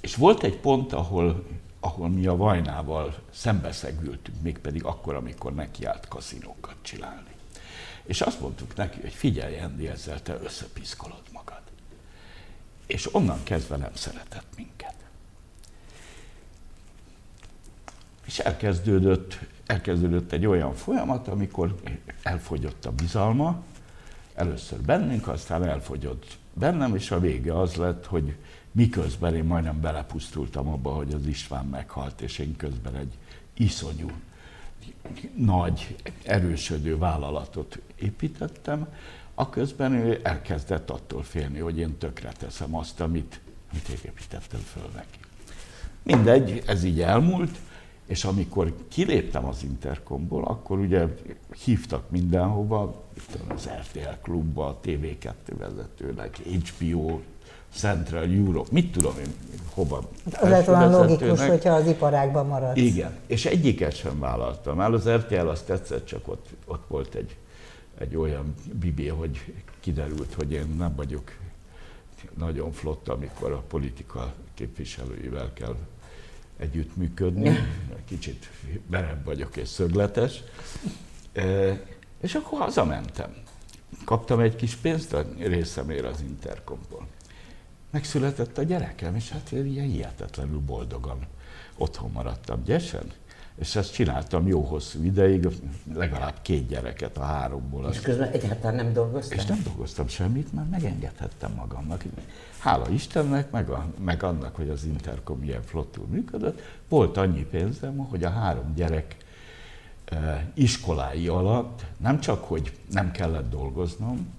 És 0.00 0.14
volt 0.14 0.42
egy 0.42 0.56
pont, 0.56 0.92
ahol, 0.92 1.46
ahol 1.80 2.08
mi 2.08 2.26
a 2.26 2.36
Vajnával 2.36 3.18
szembeszegültünk, 3.30 4.42
mégpedig 4.42 4.84
akkor, 4.84 5.14
amikor 5.14 5.54
nekiállt 5.54 6.08
kaszinókat 6.08 6.76
csinálni. 6.82 7.30
És 8.04 8.20
azt 8.20 8.40
mondtuk 8.40 8.76
neki, 8.76 9.00
hogy 9.00 9.12
figyelj, 9.12 9.56
Endi, 9.56 9.88
ezzel 9.88 10.22
te 10.22 10.38
összepiszkolod 10.42 11.22
magad. 11.32 11.60
És 12.86 13.14
onnan 13.14 13.42
kezdve 13.42 13.76
nem 13.76 13.94
szeretett 13.94 14.46
minket. 14.56 14.94
És 18.28 18.38
elkezdődött, 18.38 19.38
elkezdődött 19.66 20.32
egy 20.32 20.46
olyan 20.46 20.74
folyamat, 20.74 21.28
amikor 21.28 21.74
elfogyott 22.22 22.84
a 22.84 22.92
bizalma, 22.92 23.62
először 24.34 24.80
bennünk, 24.80 25.28
aztán 25.28 25.64
elfogyott 25.64 26.38
bennem, 26.52 26.94
és 26.94 27.10
a 27.10 27.20
vége 27.20 27.58
az 27.58 27.74
lett, 27.74 28.06
hogy 28.06 28.34
miközben 28.72 29.34
én 29.34 29.44
majdnem 29.44 29.80
belepusztultam 29.80 30.68
abba, 30.68 30.90
hogy 30.90 31.12
az 31.12 31.26
István 31.26 31.66
meghalt, 31.66 32.20
és 32.20 32.38
én 32.38 32.56
közben 32.56 32.96
egy 32.96 33.12
iszonyú, 33.54 34.10
nagy, 35.36 35.96
erősödő 36.22 36.98
vállalatot 36.98 37.78
építettem, 37.94 38.88
a 39.34 39.48
közben 39.48 39.92
ő 39.92 40.20
elkezdett 40.22 40.90
attól 40.90 41.22
félni, 41.22 41.58
hogy 41.58 41.78
én 41.78 41.98
tökre 41.98 42.32
teszem 42.32 42.74
azt, 42.74 43.00
amit, 43.00 43.40
amit 43.70 43.88
építettem 43.88 44.60
föl 44.60 44.90
neki. 44.94 45.18
Mindegy, 46.02 46.62
ez 46.66 46.84
így 46.84 47.00
elmúlt, 47.00 47.58
és 48.08 48.24
amikor 48.24 48.74
kiléptem 48.88 49.44
az 49.44 49.62
Intercomból, 49.62 50.44
akkor 50.44 50.78
ugye 50.78 51.06
hívtak 51.64 52.10
mindenhova, 52.10 53.02
az 53.48 53.68
RTL 53.68 54.22
klubba, 54.22 54.66
a 54.66 54.78
TV2 54.84 55.32
vezetőnek, 55.58 56.36
HBO, 56.36 57.20
Central 57.72 58.24
Europe, 58.24 58.68
mit 58.72 58.92
tudom 58.92 59.14
én, 59.18 59.32
hova. 59.74 60.08
Az 60.40 60.48
lett 60.48 60.68
olyan 60.68 60.90
logikus, 60.90 61.46
hogyha 61.46 61.74
az 61.74 61.86
iparágban 61.86 62.46
marad. 62.46 62.76
Igen, 62.76 63.12
és 63.26 63.46
egyiket 63.46 63.96
sem 63.96 64.18
vállaltam 64.18 64.80
el. 64.80 64.92
Az 64.92 65.08
RTL 65.08 65.46
azt 65.46 65.66
tetszett, 65.66 66.06
csak 66.06 66.28
ott, 66.28 66.46
ott 66.66 66.84
volt 66.88 67.14
egy, 67.14 67.36
egy 67.98 68.16
olyan 68.16 68.54
bibé, 68.80 69.06
hogy 69.06 69.54
kiderült, 69.80 70.34
hogy 70.34 70.52
én 70.52 70.74
nem 70.78 70.94
vagyok 70.96 71.32
nagyon 72.38 72.72
flott, 72.72 73.08
amikor 73.08 73.52
a 73.52 73.62
politika 73.68 74.32
képviselőivel 74.54 75.52
kell 75.52 75.76
együttműködni. 76.58 77.58
Kicsit 78.04 78.50
berebb 78.86 79.24
vagyok 79.24 79.56
és 79.56 79.68
szögletes. 79.68 80.42
E, 81.32 81.80
és 82.20 82.34
akkor 82.34 82.58
hazamentem. 82.58 83.34
Kaptam 84.04 84.40
egy 84.40 84.56
kis 84.56 84.74
pénzt 84.74 85.12
a 85.12 85.26
részemért 85.38 86.04
az 86.04 86.20
Interkomból 86.20 87.06
megszületett 87.90 88.58
a 88.58 88.62
gyerekem, 88.62 89.14
és 89.14 89.30
hát 89.30 89.52
én 89.52 89.66
ilyen 89.66 89.86
hihetetlenül 89.86 90.58
boldogan 90.58 91.26
otthon 91.76 92.10
maradtam 92.10 92.62
gyesen, 92.64 93.12
és 93.58 93.76
ezt 93.76 93.92
csináltam 93.92 94.46
jó 94.46 94.60
hosszú 94.60 95.02
ideig, 95.02 95.48
legalább 95.94 96.34
két 96.42 96.68
gyereket 96.68 97.16
a 97.16 97.22
háromból. 97.22 97.88
És 97.90 98.00
közben 98.00 98.30
egyáltalán 98.30 98.74
nem 98.74 98.92
dolgoztam? 98.92 99.38
És 99.38 99.44
nem 99.44 99.60
dolgoztam 99.64 100.08
semmit, 100.08 100.52
mert 100.52 100.70
megengedhettem 100.70 101.52
magamnak. 101.52 102.04
Hála 102.58 102.88
Istennek, 102.88 103.50
meg, 103.50 103.68
a, 103.70 103.86
meg 104.04 104.22
annak, 104.22 104.56
hogy 104.56 104.68
az 104.68 104.84
Intercom 104.84 105.42
ilyen 105.42 105.62
flottul 105.62 106.06
működött, 106.06 106.60
volt 106.88 107.16
annyi 107.16 107.44
pénzem, 107.44 107.96
hogy 107.96 108.24
a 108.24 108.30
három 108.30 108.74
gyerek 108.74 109.16
iskolái 110.54 111.28
alatt 111.28 111.84
nem 111.96 112.20
csak, 112.20 112.44
hogy 112.44 112.72
nem 112.90 113.10
kellett 113.10 113.50
dolgoznom, 113.50 114.36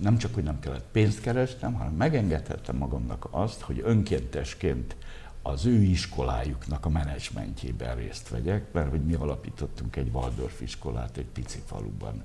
nem 0.00 0.16
csak, 0.18 0.34
hogy 0.34 0.42
nem 0.42 0.60
kellett 0.60 0.86
pénzt 0.92 1.20
keresnem, 1.20 1.72
hanem 1.74 1.92
megengedhettem 1.92 2.76
magamnak 2.76 3.26
azt, 3.30 3.60
hogy 3.60 3.80
önkéntesként 3.84 4.96
az 5.46 5.66
ő 5.66 5.82
iskolájuknak 5.82 6.86
a 6.86 6.88
menedzsmentjében 6.88 7.96
részt 7.96 8.28
vegyek, 8.28 8.72
mert 8.72 8.90
hogy 8.90 9.04
mi 9.04 9.14
alapítottunk 9.14 9.96
egy 9.96 10.10
Waldorf 10.12 10.60
iskolát 10.60 11.16
egy 11.16 11.26
pici 11.32 11.58
faluban, 11.64 12.22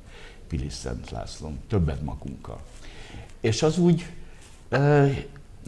Pilis 0.48 0.74
Szent 0.74 1.10
Lászlón, 1.10 1.60
többet 1.68 2.02
magunkkal. 2.02 2.62
És 3.40 3.64
az 3.64 3.78
úgy 3.78 4.06
e, 4.70 5.10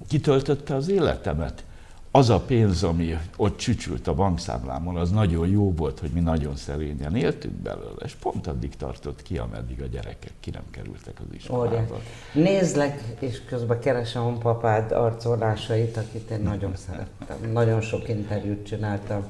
kitöltötte 0.07 0.75
az 0.75 0.87
életemet 0.87 1.63
az 2.11 2.29
a 2.29 2.39
pénz, 2.39 2.83
ami 2.83 3.17
ott 3.37 3.57
csücsült 3.57 4.07
a 4.07 4.13
bankszámlámon, 4.13 4.95
az 4.95 5.11
nagyon 5.11 5.47
jó 5.47 5.73
volt, 5.73 5.99
hogy 5.99 6.09
mi 6.09 6.19
nagyon 6.19 6.55
szerényen 6.55 7.15
éltünk 7.15 7.53
belőle, 7.53 8.01
és 8.03 8.13
pont 8.13 8.47
addig 8.47 8.75
tartott 8.75 9.21
ki, 9.21 9.37
ameddig 9.37 9.81
a 9.81 9.85
gyerekek 9.85 10.31
ki 10.39 10.49
nem 10.49 10.63
kerültek 10.71 11.19
az 11.19 11.35
iskolába. 11.35 12.01
Nézlek, 12.33 13.03
és 13.19 13.41
közben 13.45 13.79
keresem 13.79 14.25
a 14.25 14.31
papád 14.31 14.91
arcolásait, 14.91 15.97
akit 15.97 16.29
én 16.29 16.39
nagyon 16.39 16.75
szerettem. 16.75 17.51
Nagyon 17.51 17.81
sok 17.81 18.09
interjút 18.09 18.65
csináltam 18.65 19.23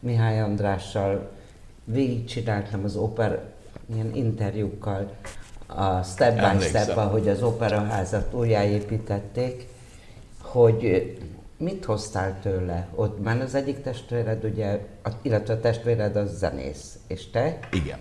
Mihály 0.00 0.40
Andrással, 0.40 1.30
végigcsináltam 1.84 2.84
az 2.84 2.96
oper 2.96 3.52
ilyen 3.94 4.14
interjúkkal, 4.14 5.10
a 5.66 6.02
step 6.02 6.34
by 6.34 6.44
Emlékszem. 6.44 6.82
step, 6.82 6.96
ahogy 6.96 7.28
az 7.28 7.42
operaházat 7.42 8.34
újjáépítették, 8.34 9.68
hogy 10.40 11.12
Mit 11.58 11.84
hoztál 11.84 12.38
tőle? 12.42 12.88
Ott 12.94 13.22
már 13.22 13.40
az 13.40 13.54
egyik 13.54 13.82
testvéred, 13.82 14.44
ugye, 14.44 14.80
illetve 15.22 15.54
a 15.54 15.60
testvéred 15.60 16.16
az 16.16 16.38
zenész, 16.38 16.98
és 17.06 17.30
te? 17.30 17.58
Igen. 17.72 17.98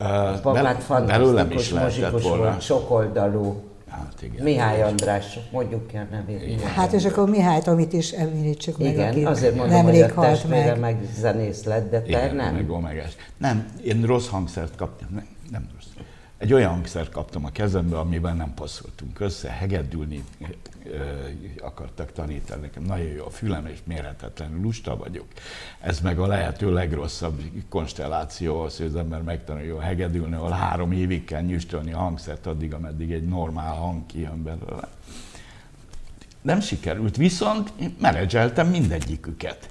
Uh, 0.00 0.40
Papát 0.40 0.82
fantasztikus 0.82 1.70
muzsikus 1.72 2.22
volt, 2.22 2.60
sokoldalú. 2.60 3.62
Hát 3.88 4.22
igen. 4.22 4.42
Mihály 4.42 4.82
András, 4.82 5.38
mondjuk 5.50 5.86
ki 5.86 5.96
a 5.96 6.06
nevét. 6.10 6.42
Igen. 6.42 6.68
Hát 6.68 6.92
és 6.92 7.04
akkor 7.04 7.28
Mihályt, 7.28 7.66
amit 7.66 7.92
is 7.92 8.10
említsük 8.10 8.78
meg, 8.78 8.92
Igen, 8.92 9.26
azért 9.26 9.54
mondom, 9.54 9.82
hogy 9.82 10.00
a 10.00 10.14
testvére 10.14 10.64
meg. 10.64 10.78
meg 10.78 11.08
zenész 11.14 11.64
lett, 11.64 11.90
de 11.90 12.00
te 12.00 12.08
igen, 12.08 12.36
nem. 12.36 12.54
Meg 12.54 12.70
omegás. 12.70 13.16
Nem, 13.38 13.72
én 13.84 14.04
rossz 14.04 14.28
hangszert 14.28 14.76
kaptam. 14.76 15.08
Nem, 15.10 15.26
nem 15.50 15.68
rossz. 15.74 16.06
Egy 16.42 16.52
olyan 16.52 16.70
hangszert 16.70 17.10
kaptam 17.10 17.44
a 17.44 17.50
kezembe, 17.50 17.98
amivel 17.98 18.34
nem 18.34 18.54
passzoltunk 18.54 19.20
össze, 19.20 19.50
hegedülni 19.50 20.24
akartak 21.60 22.12
tanítani. 22.12 22.60
Nekem 22.60 22.82
nagyon 22.82 23.06
jó 23.06 23.24
a 23.24 23.30
fülem, 23.30 23.66
és 23.66 23.78
mérhetetlenül 23.84 24.60
lusta 24.60 24.96
vagyok. 24.96 25.26
Ez 25.80 26.00
meg 26.00 26.18
a 26.18 26.26
lehető 26.26 26.72
legrosszabb 26.72 27.42
konstelláció 27.68 28.60
az, 28.60 28.76
hogy 28.76 28.86
az 28.86 28.96
ember 28.96 29.22
megtanulja 29.22 29.80
hegedülni, 29.80 30.34
ahol 30.34 30.50
három 30.50 30.92
évig 30.92 31.24
kell 31.24 31.42
nyüstölni 31.42 31.92
a 31.92 31.98
hangszert 31.98 32.46
addig, 32.46 32.74
ameddig 32.74 33.12
egy 33.12 33.28
normál 33.28 33.74
hang 33.74 34.06
kijön 34.06 34.42
belőle. 34.42 34.88
Nem 36.40 36.60
sikerült, 36.60 37.16
viszont 37.16 37.72
menedzseltem 38.00 38.68
mindegyiküket 38.68 39.68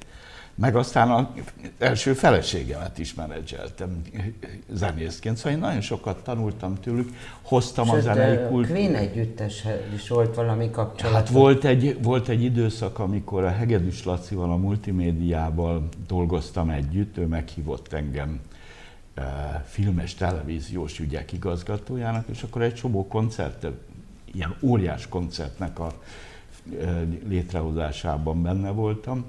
meg 0.56 0.76
aztán 0.76 1.12
az 1.12 1.26
első 1.78 2.14
feleségemet 2.14 2.98
is 2.98 3.14
menedzseltem 3.14 4.02
zenészként, 4.72 5.38
szóval 5.38 5.52
én 5.52 5.58
nagyon 5.58 5.82
sokat 5.82 6.24
tanultam 6.24 6.76
tőlük, 6.76 7.10
hoztam 7.42 7.86
Sőt, 7.86 7.96
a 7.96 8.00
zenei 8.00 8.48
kult... 8.48 8.68
Queen 8.68 8.96
együttes 8.96 9.64
is 9.96 10.08
volt 10.08 10.36
valami 10.36 10.70
kapcsolat. 10.70 11.16
Hát 11.16 11.30
volt 11.30 11.66
egy, 11.66 12.04
volt 12.04 12.28
egy 12.28 12.44
időszak, 12.44 13.00
amikor 13.00 13.44
a 13.44 13.50
Hegedűs 13.50 14.04
Lacival 14.04 14.52
a 14.52 14.56
multimédiával 14.56 15.90
dolgoztam 16.08 16.70
együtt, 16.70 17.18
ő 17.18 17.26
meghívott 17.26 17.94
engem 17.94 18.40
e, 19.14 19.22
filmes 19.68 20.14
televíziós 20.14 21.00
ügyek 21.00 21.32
igazgatójának, 21.32 22.28
és 22.28 22.44
akkor 22.44 22.62
egy 22.62 22.74
csomó 22.74 23.08
koncert, 23.08 23.68
ilyen 24.34 24.56
óriás 24.62 25.08
koncertnek 25.08 25.80
a 25.80 25.92
e, 26.82 27.06
létrehozásában 27.28 28.42
benne 28.42 28.70
voltam, 28.70 29.26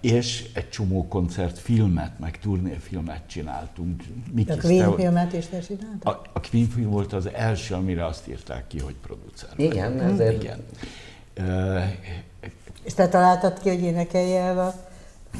és 0.00 0.48
egy 0.54 0.68
csomó 0.68 1.08
koncertfilmet, 1.08 2.18
meg 2.18 2.38
turnéfilmet 2.38 3.22
csináltunk. 3.26 4.02
Miki 4.32 4.50
a 4.50 4.56
Queen 4.56 4.94
filmet 4.94 5.32
is 5.32 5.46
te 5.46 5.58
csináltad? 5.58 6.14
A, 6.14 6.30
a 6.32 6.40
Queen 6.50 6.66
film 6.66 6.90
volt 6.90 7.12
az 7.12 7.28
első, 7.32 7.74
amire 7.74 8.06
azt 8.06 8.28
írták 8.28 8.66
ki, 8.66 8.80
hogy 8.80 8.94
producer. 8.94 9.48
Igen, 9.56 10.00
ezért. 10.00 10.42
Igen. 10.42 10.64
Uh, 11.38 11.82
és 12.82 12.94
te 12.94 13.08
találtad 13.08 13.60
ki, 13.60 13.68
hogy 13.68 13.82
énekelje 13.82 14.40
el 14.40 14.58
a 14.58 14.74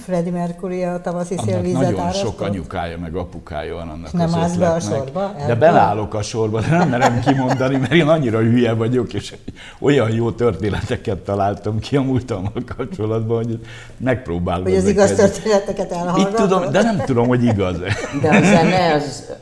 Freddie 0.04 0.32
Mercury 0.32 0.84
a 0.84 1.00
tavaszi 1.00 1.36
szélvizet 1.44 1.80
Nagyon 1.80 2.00
árasztott? 2.00 2.30
sok 2.30 2.40
anyukája 2.40 2.98
meg 2.98 3.14
apukája 3.14 3.74
van 3.74 3.88
annak 3.88 4.12
nem 4.12 4.28
az 4.28 4.34
állsz 4.34 4.54
be 4.54 4.68
a 4.68 4.80
sorba? 4.80 5.34
De 5.46 5.54
belállok 5.54 6.14
a 6.14 6.22
sorba, 6.22 6.60
de 6.60 6.76
nem 6.76 6.88
merem 6.88 7.20
kimondani, 7.20 7.76
mert 7.76 7.92
én 7.92 8.08
annyira 8.08 8.38
hülye 8.38 8.72
vagyok, 8.72 9.14
és 9.14 9.34
olyan 9.78 10.10
jó 10.10 10.30
történeteket 10.30 11.18
találtam 11.18 11.78
ki 11.78 11.96
a 11.96 12.02
múltammal 12.02 12.62
kapcsolatban, 12.76 13.36
hogy 13.36 13.60
megpróbálom. 13.96 14.64
Hogy 14.64 14.74
az 14.74 14.86
igaz 14.88 15.12
történeteket 15.12 15.92
elhallgatod? 15.92 16.32
Itt 16.32 16.36
tudom, 16.36 16.70
de 16.70 16.82
nem 16.82 16.96
tudom, 17.04 17.28
hogy 17.28 17.44
igaz 17.44 17.80
-e. 17.80 17.94
De 18.22 18.28
a 18.28 18.42
zene 18.42 18.92
az 18.92 19.32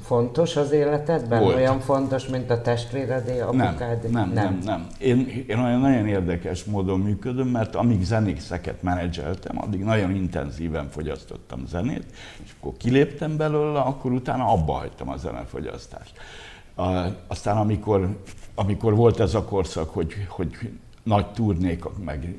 fontos 0.00 0.56
az 0.56 0.72
életedben? 0.72 1.40
Volt. 1.40 1.56
Olyan 1.56 1.80
fontos, 1.80 2.26
mint 2.26 2.50
a 2.50 2.60
testvéredé, 2.60 3.40
apukád? 3.40 4.10
Nem, 4.10 4.12
nem, 4.12 4.30
nem. 4.32 4.44
nem, 4.44 4.58
nem. 4.64 4.86
Én, 4.98 5.44
én 5.48 5.58
olyan 5.58 5.80
nagyon 5.80 6.06
érdekes 6.06 6.64
módon 6.64 7.00
működöm, 7.00 7.48
mert 7.48 7.74
amíg 7.74 8.02
zenészeket 8.02 8.82
menedzseltem, 8.82 9.62
addig 9.62 9.84
nagyon 9.84 10.14
intenzíven 10.14 10.90
fogyasztottam 10.90 11.66
zenét, 11.66 12.04
és 12.44 12.50
akkor 12.60 12.72
kiléptem 12.76 13.36
belőle, 13.36 13.80
akkor 13.80 14.12
utána 14.12 14.46
abba 14.46 14.72
hagytam 14.72 15.08
a 15.08 15.16
zenefogyasztást. 15.16 16.12
Aztán 17.26 17.56
amikor, 17.56 18.18
amikor 18.54 18.94
volt 18.94 19.20
ez 19.20 19.34
a 19.34 19.44
korszak, 19.44 19.90
hogy, 19.90 20.26
hogy 20.28 20.50
nagy 21.04 21.26
turnék, 21.26 21.84
meg, 22.04 22.36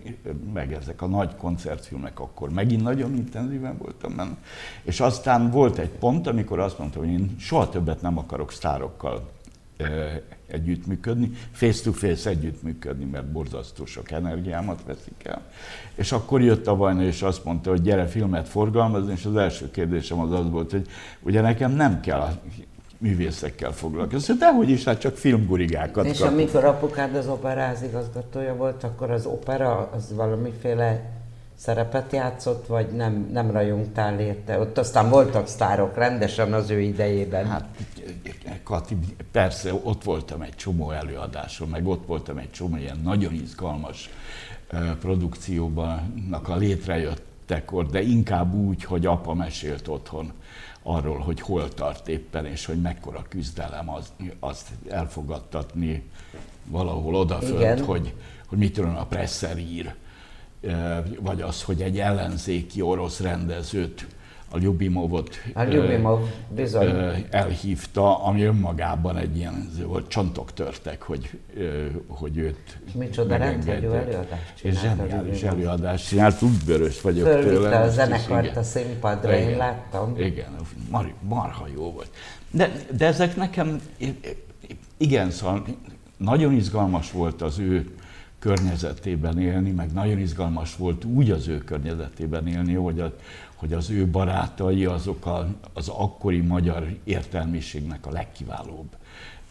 meg 0.54 0.74
ezek 0.74 1.02
a 1.02 1.08
nagy 1.08 1.36
koncertfilmek, 1.36 2.20
akkor 2.20 2.50
megint 2.50 2.84
nagyon 2.84 3.16
intenzíven 3.16 3.78
voltam 3.78 4.16
benne. 4.16 4.38
És 4.84 5.00
aztán 5.00 5.52
volt 5.52 5.78
egy 5.78 5.90
pont, 5.90 6.28
amikor 6.28 6.60
azt 6.60 6.80
mondtam, 6.80 7.02
hogy 7.02 7.12
én 7.12 7.36
soha 7.40 7.70
többet 7.70 8.02
nem 8.02 8.18
akarok 8.18 8.52
sztárokkal 8.52 9.30
e, 9.78 9.86
együttműködni, 10.48 11.32
face-to-face 11.52 12.30
együttműködni, 12.30 13.06
mert 13.06 13.32
borzasztó 13.32 13.86
sok 13.86 14.12
energiámat 14.12 14.84
veszik 14.86 15.24
el. 15.24 15.42
És 15.96 16.12
akkor 16.12 16.42
jött 16.42 16.68
a 16.68 16.76
Vajna, 16.76 17.04
és 17.04 17.22
azt 17.22 17.44
mondta, 17.44 17.70
hogy 17.70 17.82
gyere 17.82 18.06
filmet 18.06 18.48
forgalmazni, 18.48 19.12
és 19.12 19.26
az 19.26 19.36
első 19.36 19.72
kérdésem 19.72 20.20
az 20.20 20.32
az 20.32 20.50
volt, 20.50 20.72
hogy 20.72 20.88
ugye 21.22 21.42
nekem 21.42 21.72
nem 21.72 22.00
kell 22.00 22.20
művészekkel 23.06 23.72
foglalkozni. 23.72 24.34
De 24.34 24.54
hogy 24.54 24.70
is, 24.70 24.84
hát 24.84 25.00
csak 25.00 25.18
filmgurigákat 25.18 26.06
És 26.06 26.18
kap. 26.18 26.28
amikor 26.28 26.64
apukád 26.64 27.16
az 27.16 27.28
operáz 27.28 27.82
igazgatója 27.82 28.56
volt, 28.56 28.84
akkor 28.84 29.12
az 29.12 29.26
opera 29.26 29.90
az 29.96 30.16
valamiféle 30.16 31.02
szerepet 31.58 32.12
játszott, 32.12 32.68
vagy 32.68 32.88
nem, 32.88 33.30
nem 33.32 33.52
rajongtál 33.52 34.20
érte? 34.20 34.60
Ott 34.60 34.78
aztán 34.78 35.10
voltak 35.10 35.48
sztárok 35.48 35.96
rendesen 35.96 36.54
az 36.54 36.70
ő 36.70 36.80
idejében. 36.80 37.46
Hát 37.46 37.66
Kati, 38.64 38.98
persze 39.32 39.74
ott 39.84 40.04
voltam 40.04 40.42
egy 40.42 40.56
csomó 40.56 40.92
előadáson, 40.92 41.70
meg 41.70 41.88
ott 41.88 42.06
voltam 42.06 42.38
egy 42.38 42.52
csomó 42.52 42.78
ilyen 42.78 43.00
nagyon 43.04 43.34
izgalmas 43.34 44.10
produkcióban 45.00 46.14
a 46.44 46.56
létrejöttekor, 46.56 47.86
de 47.86 48.02
inkább 48.02 48.54
úgy, 48.54 48.84
hogy 48.84 49.06
apa 49.06 49.34
mesélt 49.34 49.88
otthon 49.88 50.32
arról, 50.88 51.18
hogy 51.18 51.42
hol 51.42 51.70
tart 51.70 52.08
éppen, 52.08 52.46
és 52.46 52.66
hogy 52.66 52.82
mekkora 52.82 53.26
küzdelem 53.30 53.90
az, 53.90 54.14
azt 54.40 54.70
elfogadtatni 54.90 56.10
valahol 56.66 57.16
odafönt, 57.16 57.80
hogy, 57.80 58.14
hogy 58.46 58.58
mit 58.58 58.74
tudom, 58.74 58.96
a 58.96 59.06
Presser 59.06 59.58
ír, 59.58 59.94
vagy 61.20 61.42
az, 61.42 61.64
hogy 61.64 61.82
egy 61.82 62.00
ellenzéki 62.00 62.82
orosz 62.82 63.20
rendezőt 63.20 64.08
a 64.56 64.60
Ljubimovot 64.60 65.36
a 65.54 65.64
Ljubimov, 65.64 66.20
bizony. 66.56 67.26
elhívta, 67.30 68.24
ami 68.24 68.44
önmagában 68.44 69.18
egy 69.18 69.38
ilyen, 69.38 69.70
volt 69.86 70.08
csontok 70.08 70.54
törtek, 70.54 71.02
hogy, 71.02 71.30
hogy 72.08 72.38
őt 72.38 72.78
Micsoda 72.94 73.38
rendhagyó 73.38 73.94
előadást. 73.94 74.60
És 74.62 74.80
zseniális 74.80 75.44
előadást 75.44 76.08
csinált, 76.08 76.42
úgy 76.42 76.58
bőrös 76.66 77.02
vagyok 77.02 77.28
Fölvitte 77.28 77.54
tőle. 77.54 77.80
a 77.80 77.90
zenekart 77.90 78.58
a 78.58 78.64
színpadra, 78.64 79.36
igen, 79.36 79.50
én 79.50 79.58
láttam. 79.58 80.20
Igen, 80.20 80.56
mar, 80.90 81.14
marha 81.22 81.68
jó 81.76 81.92
volt. 81.92 82.10
De, 82.52 82.72
de 82.98 83.06
ezek 83.06 83.36
nekem, 83.36 83.82
igen, 84.98 85.32
szóval 85.32 85.66
nagyon 86.18 86.54
izgalmas 86.54 87.12
volt 87.12 87.42
az 87.42 87.60
ő 87.60 87.90
környezetében 88.40 89.40
élni, 89.40 89.72
meg 89.72 89.94
nagyon 89.94 90.20
izgalmas 90.20 90.76
volt 90.76 91.04
úgy 91.04 91.32
az 91.32 91.48
ő 91.48 91.58
környezetében 91.58 92.48
élni, 92.48 92.74
hogy, 92.74 93.00
a, 93.00 93.16
hogy 93.56 93.74
az 93.74 93.90
ő 93.90 94.08
barátai 94.08 94.86
azok 94.86 95.26
a, 95.26 95.48
az 95.74 95.88
akkori 95.88 96.42
magyar 96.42 96.98
értelmiségnek 97.04 98.06
a 98.06 98.12
legkiválóbb 98.12 98.96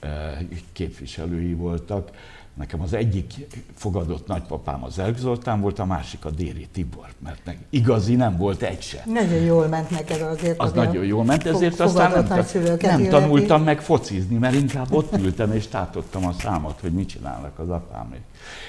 eh, 0.01 0.39
képviselői 0.73 1.55
voltak. 1.55 2.11
Nekem 2.55 2.81
az 2.81 2.93
egyik 2.93 3.33
fogadott 3.75 4.27
nagypapám 4.27 4.85
az 4.85 4.99
Erk 4.99 5.19
Zoltán 5.19 5.61
volt, 5.61 5.79
a 5.79 5.85
másik 5.85 6.25
a 6.25 6.31
Déri 6.31 6.69
Tibor, 6.73 7.07
mert 7.19 7.41
meg 7.45 7.59
igazi 7.71 8.15
nem 8.15 8.37
volt 8.37 8.63
egy 8.63 8.83
se. 8.83 9.03
Nagyon 9.07 9.41
jól 9.41 9.67
ment 9.67 9.91
neked 9.91 10.21
azért. 10.21 10.61
Az 10.61 10.73
nagyon 10.73 11.05
jól 11.05 11.25
ment, 11.25 11.47
ezért 11.47 11.81
aztán 11.81 12.25
nem, 12.25 12.45
nem 12.81 13.09
tanultam 13.09 13.63
meg 13.63 13.81
focizni, 13.81 14.37
mert 14.37 14.55
inkább 14.55 14.93
ott 14.93 15.17
ültem 15.17 15.53
és 15.53 15.67
tátottam 15.67 16.27
a 16.27 16.33
számot, 16.33 16.81
hogy 16.81 16.93
mit 16.93 17.09
csinálnak 17.09 17.59
az 17.59 17.69
apámék. 17.71 18.23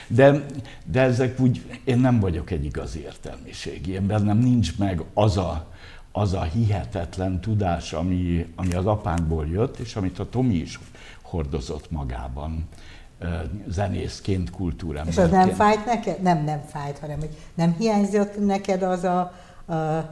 De, 0.07 0.45
de 0.85 1.01
ezek 1.01 1.39
úgy, 1.39 1.79
én 1.83 1.99
nem 1.99 2.19
vagyok 2.19 2.51
egy 2.51 2.65
igazi 2.65 2.99
értelmiségi, 2.99 3.91
én 3.91 4.07
bennem 4.07 4.37
nincs 4.37 4.77
meg 4.77 5.03
az 5.13 5.37
a, 5.37 5.65
az 6.11 6.33
a 6.33 6.43
hihetetlen 6.43 7.41
tudás, 7.41 7.93
ami, 7.93 8.47
ami 8.55 8.73
az 8.73 8.85
apánkból 8.85 9.47
jött, 9.47 9.77
és 9.77 9.95
amit 9.95 10.19
a 10.19 10.29
Tomi 10.29 10.55
is 10.55 10.79
hordozott 11.21 11.91
magában 11.91 12.67
zenészként, 13.67 14.49
kultúremberként. 14.49 15.27
És 15.27 15.33
az 15.33 15.45
nem 15.45 15.55
fájt 15.55 15.85
neked? 15.85 16.21
Nem, 16.21 16.43
nem 16.43 16.61
fájt, 16.67 16.99
hanem 16.99 17.19
hogy 17.19 17.37
nem 17.53 17.75
hiányzott 17.77 18.45
neked 18.45 18.81
az 18.81 19.03
a, 19.03 19.19
a 19.19 20.09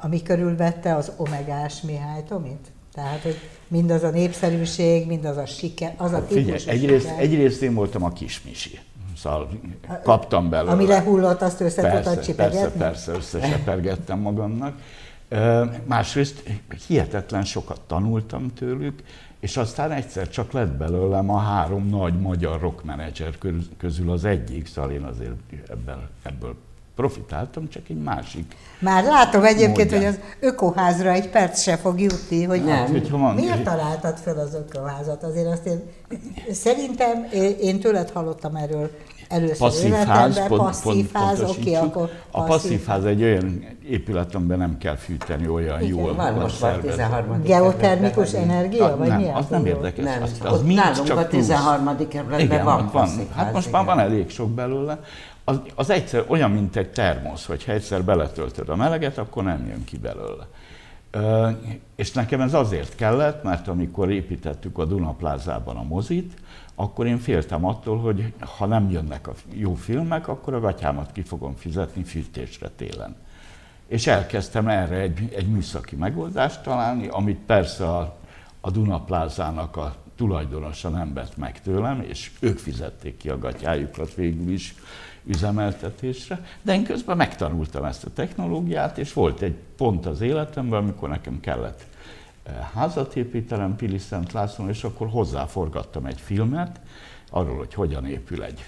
ami 0.00 0.22
körülvette 0.22 0.94
az 0.94 1.12
omegás 1.16 1.80
Mihály 1.80 2.22
Tomit? 2.28 2.72
Tehát, 2.94 3.22
hogy 3.22 3.36
mindaz 3.68 4.02
a 4.02 4.10
népszerűség, 4.10 5.06
mindaz 5.06 5.36
a 5.36 5.46
siker, 5.46 5.94
az 5.96 6.12
a 6.12 6.26
típusú 6.26 6.38
Figyelj, 6.38 6.62
egyrészt, 6.66 7.08
egyrészt 7.18 7.62
én 7.62 7.74
voltam 7.74 8.04
a 8.04 8.12
kismisi. 8.12 8.78
Szóval 9.16 9.48
kaptam 10.02 10.50
belőle. 10.50 10.72
Ami 10.72 10.86
lehullott, 10.86 11.42
azt 11.42 11.60
össze 11.60 11.82
persze, 11.82 12.02
tudtad 12.02 12.24
csipegetni? 12.24 12.58
Persze, 12.58 12.78
persze, 12.78 13.12
összesepergettem 13.12 14.18
magamnak. 14.18 14.78
Másrészt 15.84 16.42
hihetetlen 16.86 17.44
sokat 17.44 17.80
tanultam 17.80 18.52
tőlük, 18.54 19.02
és 19.40 19.56
aztán 19.56 19.92
egyszer 19.92 20.28
csak 20.28 20.52
lett 20.52 20.72
belőlem 20.72 21.30
a 21.30 21.38
három 21.38 21.88
nagy 21.88 22.20
magyar 22.20 22.60
rockmenedzser 22.60 23.38
közül 23.76 24.10
az 24.10 24.24
egyik, 24.24 24.66
szóval 24.66 24.90
én 24.90 25.02
azért 25.02 25.34
ebben, 25.68 26.08
ebből 26.22 26.56
profitáltam, 26.94 27.68
csak 27.68 27.88
egy 27.88 28.02
másik. 28.02 28.56
Már 28.78 29.04
látom 29.04 29.44
egyébként, 29.44 29.90
módján. 29.90 30.12
hogy 30.12 30.20
az 30.20 30.20
ökoházra 30.40 31.10
egy 31.10 31.30
perc 31.30 31.60
se 31.60 31.76
fog 31.76 32.00
jutni, 32.00 32.44
hogy 32.44 32.64
nem. 32.64 32.76
Hát, 32.76 32.88
hogyha 32.88 33.18
van, 33.18 33.34
miért 33.34 33.64
találtad 33.64 34.16
fel 34.16 34.38
az 34.38 34.54
ökoházat? 34.54 35.22
Azért 35.22 35.46
azt 35.46 35.66
én, 35.66 35.82
szerintem, 36.52 37.26
én 37.60 37.80
tőled 37.80 38.10
hallottam 38.10 38.56
erről 38.56 38.90
először 39.28 39.58
passzív 39.58 39.92
ház, 39.92 40.46
pont, 40.46 40.60
passzív 40.60 41.10
pont, 41.10 41.24
ház, 41.24 41.42
oké, 41.42 41.74
akkor 41.74 42.10
A 42.30 42.42
passzív 42.42 42.84
ház 42.84 43.04
egy 43.04 43.22
olyan 43.22 43.64
épület, 43.88 44.34
amiben 44.34 44.58
nem 44.58 44.78
kell 44.78 44.96
fűteni 44.96 45.48
olyan 45.48 45.82
Igen, 45.82 45.96
jól. 45.96 46.14
Van 46.14 46.32
most 46.32 46.60
már 46.60 46.76
13. 46.76 47.42
Geotermikus 47.42 48.32
energia, 48.32 48.84
a, 48.84 48.96
vagy 48.96 49.08
nem, 49.08 49.20
mi 49.20 49.28
az? 49.28 49.46
nem 49.48 49.66
érdekes. 49.66 50.04
Nem, 50.04 50.22
az, 50.22 50.38
az 50.42 50.62
mind 50.62 51.02
csak 51.06 51.18
a 51.18 51.26
13. 51.26 52.08
kerületben 52.08 52.64
van, 52.64 52.90
van. 52.92 53.08
Hát 53.34 53.52
most 53.52 53.70
már 53.70 53.84
van 53.84 53.98
elég 53.98 54.30
sok 54.30 54.50
belőle. 54.50 55.00
Az, 55.44 55.60
az 55.74 55.90
egyszer 55.90 56.24
olyan, 56.28 56.50
mint 56.50 56.76
egy 56.76 56.90
termosz, 56.90 57.46
hogyha 57.46 57.72
egyszer 57.72 58.04
beletöltöd 58.04 58.68
a 58.68 58.76
meleget, 58.76 59.18
akkor 59.18 59.42
nem 59.42 59.66
jön 59.68 59.84
ki 59.84 59.98
belőle. 59.98 60.46
És 61.94 62.12
nekem 62.12 62.40
ez 62.40 62.54
azért 62.54 62.94
kellett, 62.94 63.42
mert 63.42 63.68
amikor 63.68 64.10
építettük 64.10 64.78
a 64.78 64.84
Dunaplázában 64.84 65.76
a 65.76 65.82
mozit, 65.82 66.34
akkor 66.74 67.06
én 67.06 67.18
féltem 67.18 67.64
attól, 67.64 67.98
hogy 67.98 68.32
ha 68.40 68.66
nem 68.66 68.90
jönnek 68.90 69.28
a 69.28 69.32
jó 69.52 69.74
filmek, 69.74 70.28
akkor 70.28 70.54
a 70.54 70.60
gatyámat 70.60 71.12
ki 71.12 71.22
fogom 71.22 71.54
fizetni 71.54 72.02
fűtésre 72.02 72.68
télen. 72.76 73.16
És 73.86 74.06
elkezdtem 74.06 74.68
erre 74.68 74.96
egy, 74.96 75.32
egy 75.36 75.48
műszaki 75.48 75.96
megoldást 75.96 76.62
találni, 76.62 77.08
amit 77.08 77.38
persze 77.46 77.88
a, 77.88 78.16
a 78.60 78.70
Dunaplázának 78.70 79.76
a 79.76 79.94
tulajdonosa 80.16 80.88
nem 80.88 81.14
vett 81.14 81.36
meg 81.36 81.60
tőlem, 81.60 82.04
és 82.08 82.30
ők 82.40 82.58
fizették 82.58 83.16
ki 83.16 83.28
a 83.28 83.38
gatyájukat 83.38 84.14
végül 84.14 84.52
is 84.52 84.74
üzemeltetésre, 85.26 86.44
de 86.62 86.74
én 86.74 86.84
közben 86.84 87.16
megtanultam 87.16 87.84
ezt 87.84 88.04
a 88.04 88.12
technológiát, 88.14 88.98
és 88.98 89.12
volt 89.12 89.40
egy 89.40 89.54
pont 89.76 90.06
az 90.06 90.20
életemben, 90.20 90.82
amikor 90.82 91.08
nekem 91.08 91.40
kellett 91.40 91.86
házat 92.74 93.16
építenem 93.16 93.76
Pili 93.76 93.98
Szent 93.98 94.32
Lászlón, 94.32 94.68
és 94.68 94.84
akkor 94.84 95.08
hozzáforgattam 95.08 96.06
egy 96.06 96.20
filmet 96.20 96.80
arról, 97.30 97.56
hogy 97.56 97.74
hogyan 97.74 98.06
épül 98.06 98.42
egy, 98.42 98.64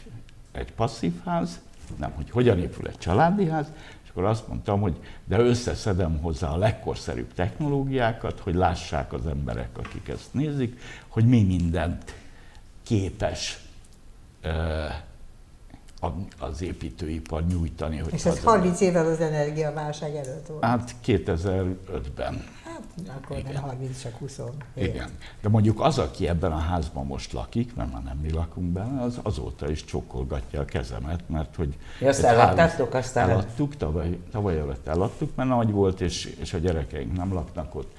egy 0.53 0.73
passzív 0.73 1.13
ház, 1.25 1.61
nem, 1.97 2.11
hogy 2.11 2.31
hogyan 2.31 2.59
épül 2.59 2.89
egy 2.89 2.99
családi 2.99 3.49
ház, 3.49 3.67
és 4.05 4.11
akkor 4.11 4.25
azt 4.25 4.49
mondtam, 4.49 4.81
hogy 4.81 4.97
de 5.25 5.39
összeszedem 5.39 6.19
hozzá 6.21 6.49
a 6.49 6.57
legkorszerűbb 6.57 7.35
technológiákat, 7.35 8.41
hogy 8.41 8.55
lássák 8.55 9.13
az 9.13 9.27
emberek, 9.27 9.79
akik 9.79 10.09
ezt 10.09 10.35
nézik, 10.35 10.81
hogy 11.09 11.25
mi 11.25 11.43
mindent 11.43 12.15
képes 12.83 13.59
az 16.39 16.63
építőipar 16.63 17.47
nyújtani. 17.47 17.97
Hogy 17.97 18.13
És 18.13 18.25
ez 18.25 18.43
30 18.43 18.81
évvel 18.81 19.07
az 19.07 19.21
energiaválság 19.21 20.15
előtt 20.15 20.47
volt? 20.47 20.65
Hát 20.65 20.95
2005-ben. 21.07 22.45
Akkor 23.17 23.37
Igen. 23.37 23.53
nem 23.53 23.63
30, 23.63 24.03
csak 24.03 24.13
20. 24.19 24.41
Igen. 24.75 25.11
De 25.41 25.49
mondjuk 25.49 25.81
az, 25.81 25.99
aki 25.99 26.29
ebben 26.29 26.53
a 26.53 26.59
házban 26.59 27.07
most 27.07 27.33
lakik, 27.33 27.75
mert 27.75 27.93
már 27.93 28.03
nem 28.03 28.17
mi 28.17 28.33
lakunk 28.33 28.67
benne, 28.67 29.03
az 29.03 29.19
azóta 29.23 29.71
is 29.71 29.85
csókolgatja 29.85 30.61
a 30.61 30.65
kezemet, 30.65 31.29
mert 31.29 31.57
hogy... 31.57 31.77
Ja, 32.01 32.09
azt 32.09 32.23
eladtátok, 32.23 32.95
aztán... 32.95 33.31
Eladtuk, 33.31 33.77
tavaly, 33.77 34.19
tavaly 34.31 34.59
előtt 34.59 34.87
eladtuk, 34.87 35.35
mert 35.35 35.49
nagy 35.49 35.71
volt, 35.71 36.01
és, 36.01 36.37
és 36.41 36.55
a 36.55 36.59
gyerekeink 36.59 37.17
nem 37.17 37.33
laknak 37.33 37.75
ott. 37.75 37.99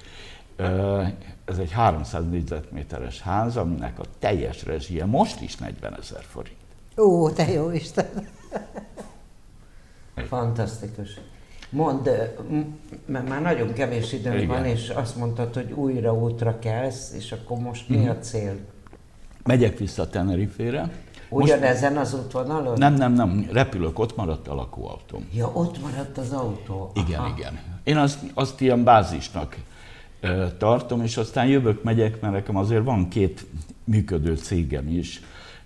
Ez 1.44 1.58
egy 1.58 1.70
300 1.70 2.28
négyzetméteres 2.30 3.20
ház, 3.20 3.56
aminek 3.56 3.98
a 3.98 4.04
teljes 4.18 4.64
rezsie 4.64 5.04
most 5.04 5.40
is 5.40 5.56
40 5.56 5.98
ezer 5.98 6.22
forint. 6.22 6.59
Ó, 7.00 7.30
te 7.30 7.50
jó 7.52 7.70
Isten! 7.70 8.28
Fantasztikus. 10.28 11.20
Mondd, 11.70 12.08
mert 13.06 13.28
már 13.28 13.42
nagyon 13.42 13.72
kevés 13.72 14.12
időm 14.12 14.46
van, 14.46 14.64
és 14.64 14.88
azt 14.88 15.16
mondtad, 15.16 15.54
hogy 15.54 15.72
újra 15.72 16.14
útra 16.14 16.58
kelsz, 16.58 17.12
és 17.16 17.32
akkor 17.32 17.58
most 17.58 17.88
mi 17.88 18.08
a 18.08 18.12
mhm. 18.12 18.20
cél? 18.20 18.56
Megyek 19.44 19.78
vissza 19.78 20.08
Tenerifére. 20.08 20.90
Ugyanezen 21.28 21.96
az 21.96 22.14
útvonalon? 22.14 22.78
Nem, 22.78 22.94
nem, 22.94 23.12
nem, 23.12 23.48
repülök, 23.52 23.98
ott 23.98 24.16
maradt 24.16 24.48
a 24.48 24.54
lakóautóm. 24.54 25.28
Ja, 25.34 25.50
ott 25.52 25.82
maradt 25.82 26.18
az 26.18 26.32
autó. 26.32 26.90
Igen, 26.94 27.20
Aha. 27.20 27.34
igen. 27.36 27.58
Én 27.84 27.96
azt, 27.96 28.18
azt 28.34 28.60
ilyen 28.60 28.84
bázisnak 28.84 29.56
tartom, 30.58 31.02
és 31.02 31.16
aztán 31.16 31.46
jövök, 31.46 31.82
megyek, 31.82 32.20
mert 32.20 32.32
nekem 32.32 32.56
azért 32.56 32.84
van 32.84 33.08
két 33.08 33.46
működő 33.84 34.36
cégem 34.36 34.88
is, 34.88 35.22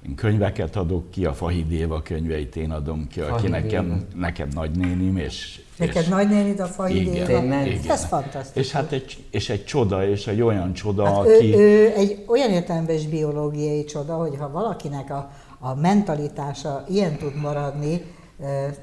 én 0.08 0.14
könyveket 0.14 0.76
adok 0.76 1.10
ki, 1.10 1.24
a 1.24 1.32
Fahid 1.32 1.72
Éva 1.72 2.02
könyveit 2.02 2.56
én 2.56 2.70
adom 2.70 3.06
ki, 3.08 3.20
Fahid 3.20 3.34
aki 3.34 3.48
nekem, 3.48 4.06
nekem 4.14 4.48
nagynénim, 4.54 5.16
és... 5.16 5.62
Neked 5.78 6.02
és, 6.02 6.08
nagynénid 6.08 6.60
a 6.60 6.66
Fahid 6.66 6.96
igen, 6.96 7.30
Éva? 7.30 7.38
Igen. 7.38 7.90
Ez 7.90 8.04
fantasztikus. 8.04 8.66
És 8.66 8.72
hát 8.72 8.92
egy, 8.92 9.24
és 9.30 9.50
egy 9.50 9.64
csoda, 9.64 10.08
és 10.08 10.26
egy 10.26 10.42
olyan 10.42 10.72
csoda, 10.72 11.04
hát 11.04 11.18
aki... 11.18 11.54
Ő, 11.54 11.58
ő 11.58 11.92
egy 11.96 12.24
olyan 12.26 12.50
értelemben 12.50 12.94
is 12.94 13.06
biológiai 13.06 13.84
csoda, 13.84 14.14
hogy 14.14 14.36
ha 14.38 14.50
valakinek 14.50 15.10
a, 15.10 15.30
a 15.58 15.74
mentalitása 15.74 16.84
ilyen 16.88 17.16
tud 17.16 17.40
maradni, 17.40 18.02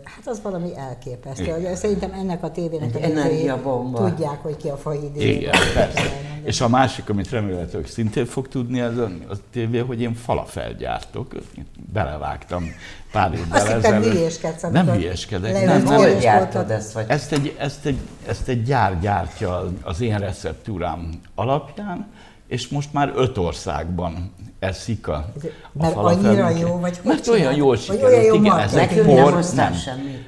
Hát 0.03 0.25
az 0.25 0.41
valami 0.41 0.69
elképesztő. 0.75 1.57
Igen. 1.59 1.75
Szerintem 1.75 2.11
ennek 2.11 2.43
a 2.43 2.51
tévének 2.51 2.95
Egy 2.95 3.47
a 3.47 3.61
tudják, 3.93 4.41
hogy 4.41 4.57
ki 4.57 4.69
a 4.69 4.77
fai 4.77 5.11
Igen, 5.15 5.51
persze. 5.73 6.01
És 6.43 6.61
a 6.61 6.67
másik, 6.67 7.09
amit 7.09 7.29
remélhetőleg 7.29 7.87
szintén 7.87 8.25
fog 8.25 8.47
tudni, 8.47 8.81
az 8.81 8.97
a, 8.97 9.09
a 9.29 9.35
tévé, 9.51 9.77
hogy 9.77 10.01
én 10.01 10.13
falafel 10.13 10.75
Belevágtam 11.93 12.65
pár 13.11 13.33
évvel 13.33 13.61
Azt 13.61 13.67
ezelőtt. 13.67 14.71
Nem 14.71 14.85
hülyeskedek. 14.85 15.53
Nem, 15.53 15.83
nem, 15.83 15.83
nem 15.83 16.19
gyártod 16.19 16.71
ezt? 16.71 16.93
Vagy? 16.93 17.05
Ezt 17.07 17.31
egy, 17.31 17.55
ezt, 17.59 17.85
egy, 17.85 17.97
ezt 18.27 18.47
egy 18.47 18.63
gyár 18.63 18.99
gyártja 18.99 19.71
az 19.81 20.01
én 20.01 20.17
receptúrám 20.17 21.09
alapján, 21.35 22.07
és 22.47 22.67
most 22.67 22.93
már 22.93 23.11
öt 23.15 23.37
országban 23.37 24.31
eszik 24.59 25.07
a, 25.07 25.13
a 25.13 25.31
Mert 25.73 25.95
annyira 25.95 26.49
jó, 26.49 26.79
vagy 26.79 26.97
hogy 26.97 27.05
Mert 27.05 27.27
olyan 27.27 27.55
jól 27.55 27.77
sikerült, 27.77 28.11
olyan 28.11 28.23
jó 28.23 28.35
igen, 28.35 28.59
ez 28.59 28.73
egy 28.73 29.01
por, 29.01 29.45
nem, 29.55 29.73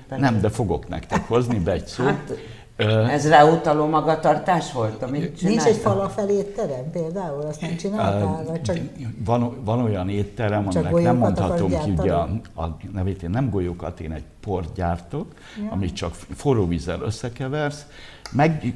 nem, 0.09 0.19
nem, 0.19 0.41
de 0.41 0.49
fogok 0.49 0.87
nektek 0.87 1.27
hozni 1.27 1.59
be 1.59 1.71
egy 1.71 1.87
szót. 1.87 2.05
Hát, 2.05 2.33
ez 2.75 3.29
ráutaló 3.29 3.87
magatartás 3.87 4.71
volt, 4.71 5.01
amit 5.03 5.19
csináltam? 5.19 5.49
Nincs 5.49 5.63
egy 5.63 5.75
falafel 5.75 6.29
étterem 6.29 6.91
például, 6.91 7.41
azt 7.41 7.61
nem 7.61 7.75
csináltál? 7.75 8.61
Csak 8.61 8.77
van, 9.25 9.63
van 9.63 9.79
olyan 9.79 10.09
étterem, 10.09 10.67
aminek 10.67 11.03
nem 11.03 11.17
mondhatom 11.17 11.69
ki 11.69 11.91
ugye 11.97 12.13
a, 12.13 12.29
a 12.53 12.77
nevét, 12.91 13.23
én 13.23 13.29
nem 13.29 13.49
golyókat, 13.49 13.99
én 13.99 14.11
egy 14.11 14.23
port 14.39 14.73
gyártok, 14.75 15.33
ja. 15.63 15.71
amit 15.71 15.93
csak 15.93 16.13
forró 16.13 16.67
vízzel 16.67 17.01
összekeversz, 17.01 17.85
meg 18.31 18.73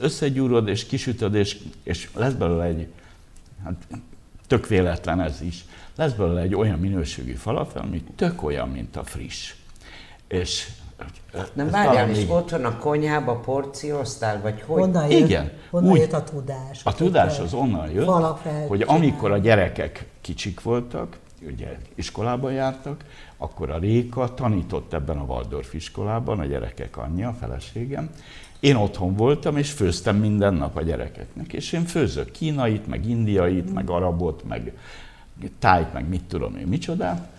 összegyúrod 0.00 0.68
és 0.68 0.86
kisütöd, 0.86 1.34
és, 1.34 1.58
és 1.82 2.10
lesz 2.14 2.32
belőle 2.32 2.64
egy, 2.64 2.88
hát 3.64 3.74
tök 4.46 4.66
véletlen 4.66 5.20
ez 5.20 5.40
is, 5.40 5.64
lesz 5.96 6.12
belőle 6.12 6.40
egy 6.40 6.54
olyan 6.54 6.78
minőségű 6.78 7.32
falafel, 7.32 7.82
ami 7.82 8.02
tök 8.16 8.42
olyan, 8.42 8.68
mint 8.68 8.96
a 8.96 9.04
friss. 9.04 9.54
És 10.28 10.68
nem 11.52 11.70
várjál, 11.70 12.10
és 12.10 12.24
otthon 12.28 12.64
a 12.64 12.78
konyhába 12.78 13.34
porcióztál, 13.34 14.40
vagy 14.42 14.62
hogy? 14.66 14.80
Honnan 14.80 15.10
jött, 15.10 15.20
Igen. 15.20 15.50
Honnan 15.70 15.90
úgy, 15.90 15.98
jött 15.98 16.12
a 16.12 16.24
tudás? 16.24 16.80
A 16.84 16.94
tudás 16.94 17.38
az 17.38 17.54
onnan 17.54 17.90
jött, 17.90 18.10
hogy 18.68 18.82
amikor 18.86 19.30
a 19.30 19.38
gyerekek 19.38 20.06
kicsik 20.20 20.62
voltak, 20.62 21.16
ugye 21.46 21.78
iskolában 21.94 22.52
jártak, 22.52 23.04
akkor 23.36 23.70
a 23.70 23.78
Réka 23.78 24.34
tanított 24.34 24.92
ebben 24.92 25.18
a 25.18 25.22
Waldorf 25.22 25.74
iskolában, 25.74 26.38
a 26.38 26.44
gyerekek 26.44 26.96
anyja, 26.96 27.28
a 27.28 27.36
feleségem. 27.40 28.10
Én 28.60 28.76
otthon 28.76 29.14
voltam, 29.14 29.56
és 29.56 29.70
főztem 29.70 30.16
minden 30.16 30.54
nap 30.54 30.76
a 30.76 30.82
gyerekeknek. 30.82 31.52
És 31.52 31.72
én 31.72 31.84
főzök 31.84 32.30
kínait, 32.30 32.86
meg 32.86 33.08
indiait, 33.08 33.74
meg 33.74 33.90
arabot, 33.90 34.44
meg 34.48 34.72
tájt, 35.58 35.92
meg 35.92 36.08
mit 36.08 36.24
tudom 36.24 36.56
én, 36.56 36.66
micsodát 36.66 37.34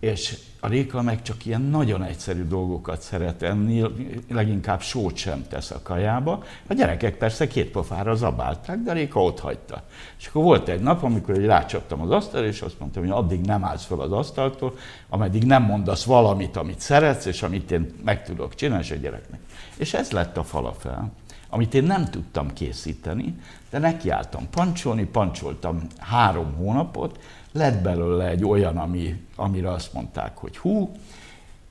és 0.00 0.38
a 0.60 0.68
Réka 0.68 1.02
meg 1.02 1.22
csak 1.22 1.46
ilyen 1.46 1.60
nagyon 1.60 2.02
egyszerű 2.02 2.44
dolgokat 2.44 3.00
szeret 3.00 3.42
enni, 3.42 3.84
leginkább 4.30 4.80
sót 4.80 5.16
sem 5.16 5.44
tesz 5.48 5.70
a 5.70 5.82
kajába. 5.82 6.42
A 6.66 6.74
gyerekek 6.74 7.16
persze 7.16 7.46
két 7.46 7.70
pofára 7.70 8.14
zabálták, 8.14 8.78
de 8.78 8.90
a 8.90 8.94
Réka 8.94 9.22
ott 9.22 9.40
hagyta. 9.40 9.82
És 10.18 10.26
akkor 10.26 10.42
volt 10.42 10.68
egy 10.68 10.80
nap, 10.80 11.02
amikor 11.02 11.34
egy 11.34 11.44
rácsaptam 11.44 12.00
az 12.00 12.10
asztalra, 12.10 12.46
és 12.46 12.60
azt 12.60 12.78
mondtam, 12.78 13.02
hogy 13.02 13.12
addig 13.12 13.40
nem 13.40 13.64
állsz 13.64 13.84
fel 13.84 14.00
az 14.00 14.12
asztaltól, 14.12 14.74
ameddig 15.08 15.44
nem 15.44 15.62
mondasz 15.62 16.04
valamit, 16.04 16.56
amit 16.56 16.80
szeretsz, 16.80 17.26
és 17.26 17.42
amit 17.42 17.70
én 17.70 17.94
meg 18.04 18.24
tudok 18.24 18.54
csinálni, 18.54 18.84
és 18.84 18.90
a 18.90 18.94
gyereknek. 18.94 19.40
És 19.76 19.94
ez 19.94 20.10
lett 20.10 20.36
a 20.36 20.44
falafel, 20.44 21.12
amit 21.48 21.74
én 21.74 21.84
nem 21.84 22.04
tudtam 22.04 22.52
készíteni, 22.52 23.34
de 23.70 23.78
nekiálltam 23.78 24.50
pancsolni, 24.50 25.04
pancsoltam 25.04 25.86
három 25.98 26.54
hónapot, 26.54 27.20
lett 27.52 27.82
belőle 27.82 28.28
egy 28.28 28.44
olyan, 28.44 28.76
ami, 28.76 29.24
amire 29.36 29.70
azt 29.70 29.92
mondták, 29.92 30.36
hogy 30.36 30.56
hú, 30.56 30.92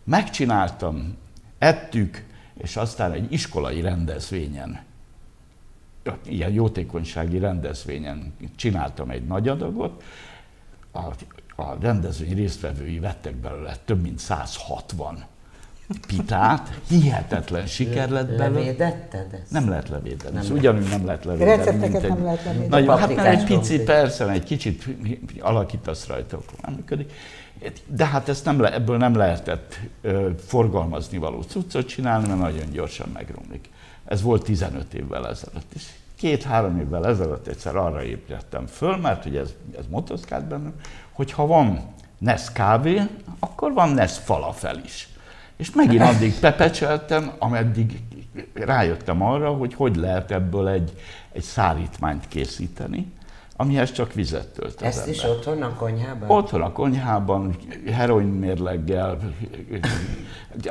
megcsináltam, 0.03 1.15
ettük, 1.57 2.25
és 2.57 2.75
aztán 2.75 3.11
egy 3.11 3.31
iskolai 3.31 3.81
rendezvényen, 3.81 4.79
ilyen 6.25 6.51
jótékonysági 6.51 7.39
rendezvényen 7.39 8.33
csináltam 8.55 9.09
egy 9.09 9.25
nagy 9.25 9.47
adagot, 9.47 10.03
a, 10.91 10.99
a 11.61 11.77
rendezvény 11.79 12.35
résztvevői 12.35 12.99
vettek 12.99 13.35
belőle 13.35 13.75
több 13.85 14.01
mint 14.01 14.19
160 14.19 15.25
pitát, 16.08 16.80
hihetetlen 16.88 17.65
siker 17.65 18.10
lett 18.10 18.28
belőle. 18.28 18.60
Levédetted 18.60 19.34
ezt? 19.34 19.52
Nem 19.52 19.69
lehet 19.69 19.89
levédeni, 19.89 20.36
nem 20.36 20.45
ugyanúgy 20.52 20.89
nem 20.89 21.06
lehet 21.06 21.26
levédeni. 21.26 21.56
Recepteket 21.56 22.08
nem 22.08 22.23
lehet 22.23 22.43
levédeni. 22.43 22.69
Nagyon, 22.69 22.97
hát 22.97 23.15
mert 23.15 23.28
egy 23.28 23.43
pici, 23.43 23.80
persze, 23.80 24.30
egy 24.30 24.43
kicsit 24.43 24.86
alakítasz 25.39 26.08
rajta, 26.08 26.38
akkor 26.38 26.60
nem 26.65 26.73
működik. 26.73 27.12
De 27.86 28.06
hát 28.06 28.30
ezt 28.30 28.45
nem 28.45 28.60
le, 28.60 28.73
ebből 28.73 28.97
nem 28.97 29.15
lehetett 29.15 29.80
ö, 30.02 30.30
forgalmazni 30.45 31.17
való 31.17 31.41
cuccot 31.41 31.88
csinálni, 31.88 32.28
mert 32.28 32.39
nagyon 32.39 32.71
gyorsan 32.71 33.10
megromlik. 33.13 33.69
Ez 34.06 34.21
volt 34.21 34.43
15 34.43 34.93
évvel 34.93 35.28
ezelőtt. 35.28 35.73
És 35.73 35.84
két-három 36.15 36.80
évvel 36.80 37.08
ezelőtt 37.08 37.47
egyszer 37.47 37.76
arra 37.76 38.04
ébredtem 38.04 38.65
föl, 38.65 38.97
mert 38.97 39.26
ugye 39.26 39.39
ez, 39.39 39.54
ez 39.78 39.84
motoszkált 39.89 40.45
bennem, 40.45 40.73
hogy 41.12 41.32
ha 41.32 41.47
van 41.47 41.95
Nesz 42.17 42.52
kávé, 42.52 43.02
akkor 43.39 43.73
van 43.73 43.89
Nesz 43.89 44.17
falafel 44.17 44.82
is. 44.86 45.10
És 45.57 45.71
megint 45.71 46.01
addig 46.11 46.39
pepecseltem, 46.39 47.31
ameddig 47.39 47.99
rájöttem 48.53 49.21
arra, 49.21 49.49
hogy 49.49 49.73
hogy 49.73 49.95
lehet 49.95 50.31
ebből 50.31 50.67
egy, 50.67 50.93
egy 51.31 51.43
szárítmányt 51.43 52.27
készíteni, 52.27 53.11
amihez 53.55 53.91
csak 53.91 54.13
vizet 54.13 54.47
tölt 54.47 54.81
Ezt 54.81 54.99
ember. 54.99 55.13
is 55.13 55.23
otthon 55.23 55.61
a 55.61 55.73
konyhában? 55.73 56.29
Otthon 56.29 56.61
a 56.61 56.71
konyhában, 56.71 57.55
heroin 57.91 58.27
mérleggel. 58.27 59.33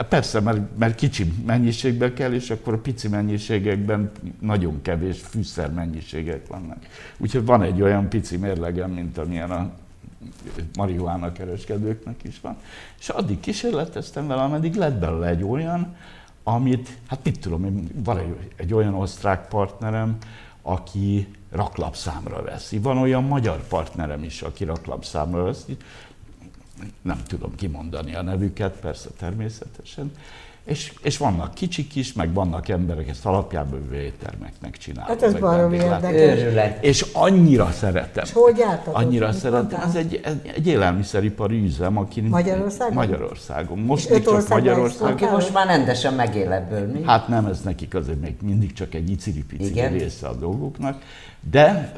Persze, 0.09 0.41
mert, 0.41 0.79
mert 0.79 0.95
kicsi 0.95 1.33
mennyiségben 1.47 2.15
kell, 2.15 2.33
és 2.33 2.51
akkor 2.51 2.75
a 2.75 2.79
pici 2.79 3.09
mennyiségekben 3.09 4.11
nagyon 4.41 4.83
kevés 4.83 5.21
fűszer 5.21 5.73
mennyiségek 5.73 6.47
vannak. 6.47 6.79
Úgyhogy 7.19 7.45
van 7.45 7.63
egy 7.63 7.83
olyan 7.83 8.09
pici 8.09 8.37
mérlegem, 8.37 8.91
mint 8.91 9.19
amilyen 9.19 9.51
a 9.51 9.71
marihuána 10.77 11.33
kereskedőknek 11.33 12.25
is 12.25 12.41
van. 12.41 12.57
És 12.99 13.09
addig 13.09 13.41
kísérleteztem 13.41 14.27
vele, 14.27 14.43
ameddig 14.43 14.75
lett 14.75 14.99
belőle 14.99 15.27
egy 15.27 15.43
olyan, 15.43 15.97
amit, 16.43 16.99
hát 17.07 17.25
mit 17.25 17.41
tudom, 17.41 17.89
van 17.95 18.19
egy, 18.19 18.37
egy 18.57 18.75
olyan 18.75 18.95
osztrák 18.95 19.49
partnerem, 19.49 20.17
aki 20.63 21.29
raklapszámra 21.51 22.43
veszi. 22.43 22.79
Van 22.79 22.99
olyan 22.99 23.25
magyar 23.25 23.67
partnerem 23.69 24.23
is, 24.23 24.43
aki 24.43 24.65
raklapszámra 24.65 25.45
veszi. 25.45 25.77
Nem 27.03 27.23
tudom 27.27 27.55
kimondani 27.55 28.15
a 28.15 28.23
nevüket, 28.23 28.81
persze 28.81 29.09
természetesen. 29.19 30.13
És, 30.67 30.93
és 31.03 31.19
vannak 31.19 31.55
kicsik 31.55 31.97
is, 31.97 32.13
meg 32.13 32.33
vannak 32.33 32.69
emberek, 32.69 33.09
ezt 33.09 33.27
alapjában 33.27 33.95
éttermeknek 33.95 34.77
csinálják. 34.77 35.21
Hát 35.21 35.23
ez 35.23 35.41
baromi 35.41 35.77
érdekes. 35.77 36.73
És 36.81 37.07
annyira 37.13 37.71
szeretem. 37.71 38.25
És 38.25 38.33
hogy? 38.33 38.65
Annyira 38.85 39.33
szeretem. 39.33 39.81
Ez 39.81 39.95
egy, 39.95 40.21
egy 40.55 40.67
élelmiszeripari 40.67 41.65
üzem, 41.65 41.97
aki 41.97 42.21
Magyarországon? 42.21 42.95
Magyarországon. 42.95 43.79
Most 43.79 44.11
még 44.11 44.25
csak 44.25 44.49
Magyarországon. 44.49 45.13
Aki 45.13 45.25
most 45.25 45.53
már 45.53 45.67
rendesen 45.67 46.15
megél 46.15 46.53
ebből, 46.53 46.87
mi? 46.87 47.03
Hát 47.05 47.29
nem, 47.29 47.47
ez 47.47 47.61
nekik 47.61 47.95
azért 47.95 48.21
még 48.21 48.35
mindig 48.43 48.73
csak 48.73 48.95
egy 48.95 49.11
iciri 49.11 49.45
része 49.91 50.27
a 50.27 50.35
dolgoknak. 50.35 51.03
De 51.51 51.93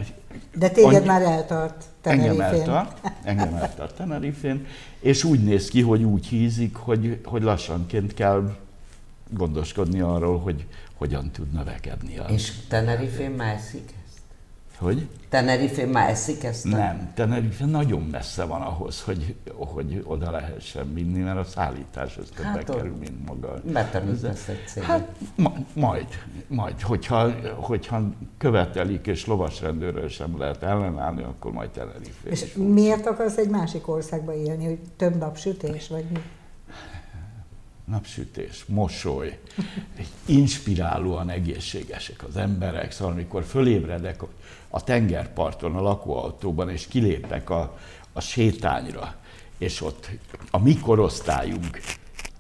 de 0.55 0.71
téged 0.71 0.95
annyi, 0.95 1.07
már 1.07 1.23
eltart 1.23 1.85
Tenerifén. 2.01 2.41
Engem 2.41 2.55
eltart, 2.55 3.13
engem 3.23 3.55
eltart 3.55 3.97
Tenerifén, 3.97 4.67
és 5.01 5.25
úgy 5.25 5.45
néz 5.45 5.69
ki, 5.69 5.81
hogy 5.83 6.03
úgy 6.03 6.27
hízik, 6.27 6.77
hogy, 6.77 7.21
hogy 7.25 7.43
lassanként 7.43 8.15
kell 8.15 8.57
gondoskodni 9.31 10.01
arról, 10.01 10.39
hogy 10.39 10.67
hogyan 10.95 11.31
tud 11.31 11.53
növekedni. 11.53 12.21
És 12.29 12.53
Tenerifén 12.69 13.31
már 13.31 13.55
eszik? 13.55 13.97
Hogy? 14.79 15.09
Tenerife 15.29 15.87
már 15.87 16.11
eszik 16.11 16.45
ezt? 16.45 16.65
Nem, 16.65 17.11
Tenerife 17.15 17.65
nagyon 17.65 18.03
messze 18.03 18.45
van 18.45 18.63
ahhoz, 18.63 19.03
hogy, 19.03 19.35
hogy 19.55 20.03
oda 20.05 20.31
lehessen 20.31 20.95
vinni, 20.95 21.21
mert 21.21 21.39
a 21.39 21.45
szállítás 21.45 22.17
az 22.17 22.29
többe 22.37 22.49
hát 22.49 22.65
kerül, 22.65 22.97
mint 23.01 23.27
maga. 23.27 23.61
Betanítesz 23.73 24.49
egy 24.49 24.63
céget. 24.67 24.89
Hát 24.89 25.09
ma, 25.37 25.55
majd, 25.73 26.07
majd, 26.47 26.81
hogyha, 26.81 27.31
hogyha 27.55 28.03
követelik 28.39 29.07
és 29.07 29.27
lovasrendőről 29.27 30.09
sem 30.09 30.39
lehet 30.39 30.63
ellenállni, 30.63 31.23
akkor 31.23 31.53
majd 31.53 31.71
Tenerife. 31.71 32.29
És 32.29 32.55
miért 32.55 33.07
akarsz 33.07 33.37
egy 33.37 33.51
másik 33.51 33.89
országba 33.89 34.35
élni, 34.35 34.65
hogy 34.65 34.79
több 34.97 35.17
napsütés, 35.17 35.89
vagy 35.89 36.05
mi? 36.13 36.21
napsütés, 37.89 38.65
mosoly, 38.67 39.39
inspirálóan 40.27 41.31
egészségesek 41.31 42.25
az 42.29 42.37
emberek, 42.37 42.93
szóval 42.93 43.13
amikor 43.13 43.45
fölébredek 43.45 44.23
a 44.69 44.85
tengerparton, 44.85 45.77
a 45.77 45.81
lakóautóban, 45.81 46.71
és 46.71 46.87
kilépek 46.87 47.51
a, 47.51 47.79
a 48.13 48.21
sétányra, 48.21 49.15
és 49.59 49.81
ott 49.81 50.11
a 50.51 50.59
mi 50.59 50.79
korosztályunk 50.79 51.81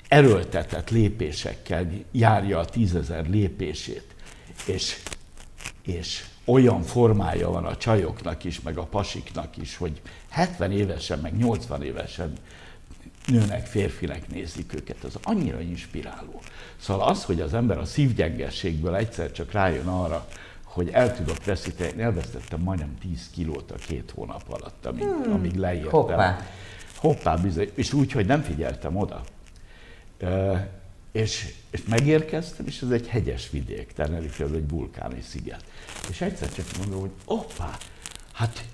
erőltetett 0.08 0.90
lépésekkel 0.90 1.90
járja 2.12 2.58
a 2.58 2.64
tízezer 2.64 3.26
lépését, 3.26 4.14
és, 4.66 5.02
és 5.82 6.24
olyan 6.44 6.82
formája 6.82 7.50
van 7.50 7.64
a 7.64 7.76
csajoknak 7.76 8.44
is, 8.44 8.60
meg 8.60 8.78
a 8.78 8.84
pasiknak 8.84 9.56
is, 9.56 9.76
hogy 9.76 10.00
70 10.28 10.72
évesen, 10.72 11.18
meg 11.18 11.36
80 11.36 11.82
évesen 11.82 12.32
nőnek, 13.26 13.66
férfinek 13.66 14.28
nézik 14.28 14.74
őket, 14.74 15.04
az 15.04 15.18
annyira 15.22 15.60
inspiráló. 15.60 16.40
Szóval 16.76 17.08
az, 17.08 17.24
hogy 17.24 17.40
az 17.40 17.54
ember 17.54 17.78
a 17.78 17.84
szívgyengességből 17.84 18.94
egyszer 18.94 19.32
csak 19.32 19.52
rájön 19.52 19.86
arra, 19.86 20.28
hogy 20.78 20.90
el 20.92 21.16
tudok 21.16 21.44
veszíteni, 21.44 22.02
elvesztettem 22.02 22.60
majdnem 22.60 22.98
10 23.00 23.30
kilót 23.30 23.70
a 23.70 23.74
két 23.74 24.10
hónap 24.14 24.42
alatt, 24.48 24.86
amíg, 24.86 25.02
hmm. 25.02 25.32
amíg 25.32 25.54
leértem. 25.54 25.90
Hoppá. 25.90 26.46
Hoppá 26.96 27.36
bizony, 27.36 27.70
és 27.74 27.92
úgy, 27.92 28.12
hogy 28.12 28.26
nem 28.26 28.42
figyeltem 28.42 28.96
oda. 28.96 29.24
E, 30.18 30.70
és, 31.12 31.54
és 31.70 31.82
megérkeztem, 31.84 32.66
és 32.66 32.82
ez 32.82 32.90
egy 32.90 33.08
hegyes 33.08 33.50
vidék, 33.50 33.92
Tenerife, 33.92 34.44
ez 34.44 34.50
egy 34.52 34.68
vulkáni 34.68 35.20
sziget. 35.20 35.64
És 36.08 36.20
egyszer 36.20 36.52
csak 36.52 36.66
mondom, 36.78 37.00
hogy 37.00 37.12
hoppá, 37.24 37.76
hát 38.32 38.64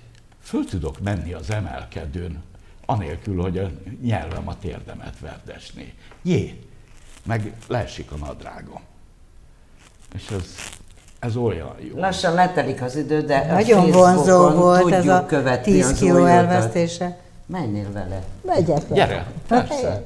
föl 0.41 0.65
tudok 0.65 0.99
menni 0.99 1.33
az 1.33 1.49
emelkedőn, 1.49 2.43
anélkül, 2.85 3.41
hogy 3.41 3.57
a 3.57 3.71
nyelvem 4.01 4.47
a 4.47 4.57
térdemet 4.57 5.19
verdesné. 5.19 5.93
Jé, 6.21 6.61
meg 7.23 7.53
leesik 7.67 8.11
a 8.11 8.15
nadrágom. 8.15 8.81
És 10.15 10.29
ez, 10.29 10.55
ez 11.25 11.35
olyan 11.35 11.75
jó. 11.91 11.99
Lassan 11.99 12.33
letelik 12.33 12.81
az 12.81 12.95
idő, 12.95 13.21
de 13.21 13.45
Nagyon 13.51 13.91
vonzó 13.91 14.49
volt 14.49 14.91
ez 14.91 15.07
a 15.07 15.25
10 15.63 15.93
kiló 15.93 16.25
elvesztése. 16.25 17.17
Menjél 17.45 17.91
vele. 17.93 18.21
Megyek 18.41 18.87
vele. 18.87 19.05
Gyere, 19.05 19.25
persze. 19.47 20.01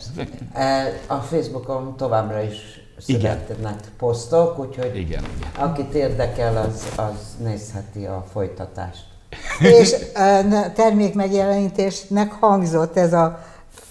E, 0.53 0.93
a 1.07 1.15
Facebookon 1.15 1.95
továbbra 1.97 2.41
is 2.41 2.57
születnek 2.97 3.79
posztok, 3.97 4.59
úgyhogy 4.59 4.95
igen, 4.95 5.23
igen. 5.37 5.49
akit 5.69 5.93
érdekel, 5.93 6.57
az, 6.57 6.87
az 6.95 7.35
nézheti 7.43 8.05
a 8.05 8.25
folytatást. 8.31 9.03
És 9.59 9.95
a 10.13 10.71
termék 10.75 11.13
megjelenítésnek 11.13 12.31
hangzott 12.31 12.97
ez 12.97 13.13
a 13.13 13.39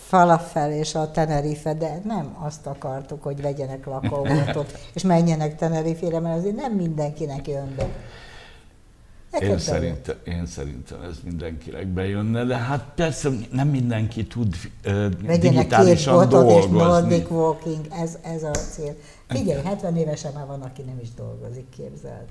falafel 0.08 0.72
és 0.72 0.94
a 0.94 1.10
Tenerife, 1.10 1.74
de 1.74 2.00
nem 2.04 2.36
azt 2.40 2.66
akartuk, 2.66 3.22
hogy 3.22 3.40
vegyenek 3.40 3.86
lakóvonatot, 3.86 4.78
és 4.94 5.02
menjenek 5.02 5.56
Tenerifére, 5.56 6.20
mert 6.20 6.38
azért 6.38 6.56
nem 6.56 6.72
mindenkinek 6.72 7.48
jön 7.48 7.74
be. 7.76 7.88
Én 9.40 9.58
szerintem, 9.58 10.16
én 10.24 10.46
szerintem 10.46 11.02
ez 11.02 11.16
mindenkinek 11.24 11.86
bejönne, 11.86 12.44
de 12.44 12.56
hát 12.56 12.84
persze 12.94 13.30
nem 13.52 13.68
mindenki 13.68 14.26
tud 14.26 14.56
uh, 14.86 15.08
digitálisan 15.38 16.28
dolgozni. 16.28 16.58
és 16.58 16.66
Nordic 16.70 17.30
Walking, 17.30 17.86
ez, 17.90 18.18
ez 18.22 18.42
a 18.42 18.50
cél. 18.50 18.94
Figyelj, 19.26 19.62
70 19.62 19.96
évesen 19.96 20.32
már 20.32 20.46
van, 20.46 20.62
aki 20.62 20.82
nem 20.82 20.98
is 21.00 21.14
dolgozik, 21.14 21.68
képzeld. 21.76 22.28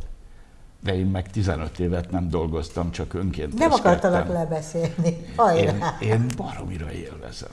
De 0.84 0.96
én 0.96 1.06
meg 1.06 1.30
15 1.32 1.80
évet 1.80 2.12
nem 2.12 2.30
dolgoztam, 2.30 2.92
csak 2.92 3.14
önként. 3.14 3.58
Nem 3.58 3.72
akartalak 3.72 4.28
lebeszélni. 4.28 5.26
Én, 5.58 5.84
én 6.00 6.26
baromira 6.38 6.92
élvezem. 6.92 7.50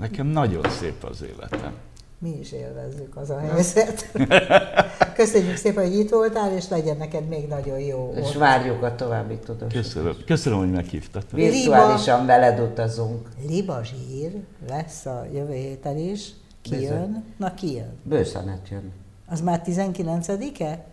Nekem 0.00 0.26
nagyon 0.26 0.70
szép 0.70 1.04
az 1.04 1.22
életem 1.22 1.74
mi 2.20 2.38
is 2.40 2.52
élvezzük 2.52 3.16
az 3.16 3.30
a 3.30 3.38
helyzet. 3.38 4.12
Köszönjük 5.20 5.56
szépen, 5.56 5.84
hogy 5.84 5.98
itt 5.98 6.10
voltál, 6.10 6.52
és 6.52 6.68
legyen 6.68 6.96
neked 6.96 7.28
még 7.28 7.48
nagyon 7.48 7.78
jó. 7.78 8.12
És 8.16 8.34
várjuk 8.34 8.82
a 8.82 8.94
további 8.94 9.38
tudósítást. 9.38 9.92
Köszönöm, 9.92 10.16
Köszönöm, 10.26 10.58
hogy 10.58 10.70
meghívtatok. 10.70 11.30
Virtuálisan 11.30 12.20
Liba, 12.20 12.32
veled 12.32 12.60
utazunk. 12.60 13.28
Liba 13.48 13.80
zsír 13.84 14.32
lesz 14.68 15.06
a 15.06 15.26
jövő 15.32 15.54
héten 15.54 15.98
is. 15.98 16.30
Ki 16.62 16.70
Bizony. 16.70 16.86
jön? 16.86 17.24
Na 17.36 17.54
ki 17.54 17.74
jön? 17.74 17.98
Bőszenet 18.02 18.68
jön. 18.70 18.92
Az 19.28 19.40
már 19.40 19.62
19-e? 19.66 20.84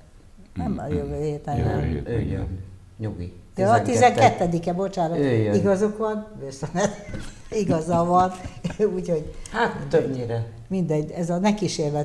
Nem 0.55 0.77
a 0.79 0.87
jövő 0.87 1.21
héten 1.21 1.57
jön. 1.57 2.03
Ő 2.07 2.19
jön. 2.19 2.63
Nyugi. 2.97 3.33
Ja, 3.55 3.71
a 3.71 3.81
12-e, 3.81 4.73
bocsánat. 4.73 5.17
Igazuk 5.55 5.97
van, 5.97 6.27
Bőszenet. 6.39 6.95
Igaza 7.49 8.05
van. 8.05 8.31
Úgyhogy... 8.95 9.33
Hát 9.51 9.87
többnyire. 9.89 10.45
Mindegy, 10.67 11.11
ez 11.11 11.29
a 11.29 11.37
ne 11.37 11.53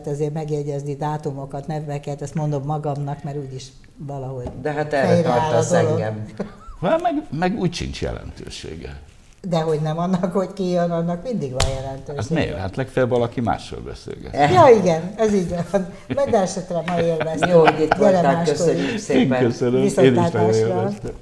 ezért 0.06 0.32
megjegyezni 0.32 0.96
dátumokat, 0.96 1.66
neveket, 1.66 2.22
ezt 2.22 2.34
mondom 2.34 2.62
magamnak, 2.64 3.22
mert 3.22 3.36
úgyis 3.36 3.66
valahogy 3.96 4.48
De 4.62 4.72
hát 4.72 4.92
erre 4.92 5.22
tartasz 5.22 5.72
engem. 5.72 6.24
Meg, 6.80 7.26
meg 7.30 7.58
úgy 7.58 7.74
sincs 7.74 8.02
jelentősége. 8.02 9.00
De 9.48 9.60
hogy 9.60 9.80
nem 9.80 9.98
annak, 9.98 10.32
hogy 10.32 10.52
ki 10.52 10.68
jön, 10.68 10.90
annak 10.90 11.22
mindig 11.22 11.52
van 11.52 11.68
jelentősége. 11.68 12.20
Hát 12.20 12.30
miért? 12.30 12.56
Hát 12.56 12.76
legfeljebb 12.76 13.10
valaki 13.10 13.40
mással 13.40 13.80
beszélget. 13.80 14.50
Ja, 14.50 14.76
igen, 14.80 15.14
ez 15.16 15.34
így 15.34 15.54
van. 15.70 15.86
Meg 16.08 16.34
esetre 16.34 16.82
ma 16.86 17.00
élveztem. 17.00 17.50
Jó, 17.50 17.60
hogy 17.60 17.80
itt 17.80 17.94
voltál, 17.94 18.44
köszönjük 18.44 18.98
szépen. 18.98 19.42
Én 19.42 19.48
köszönöm, 19.48 19.80
én 19.80 19.86
is 19.86 19.94
nagyon 19.94 20.52
élveztem. 20.52 21.12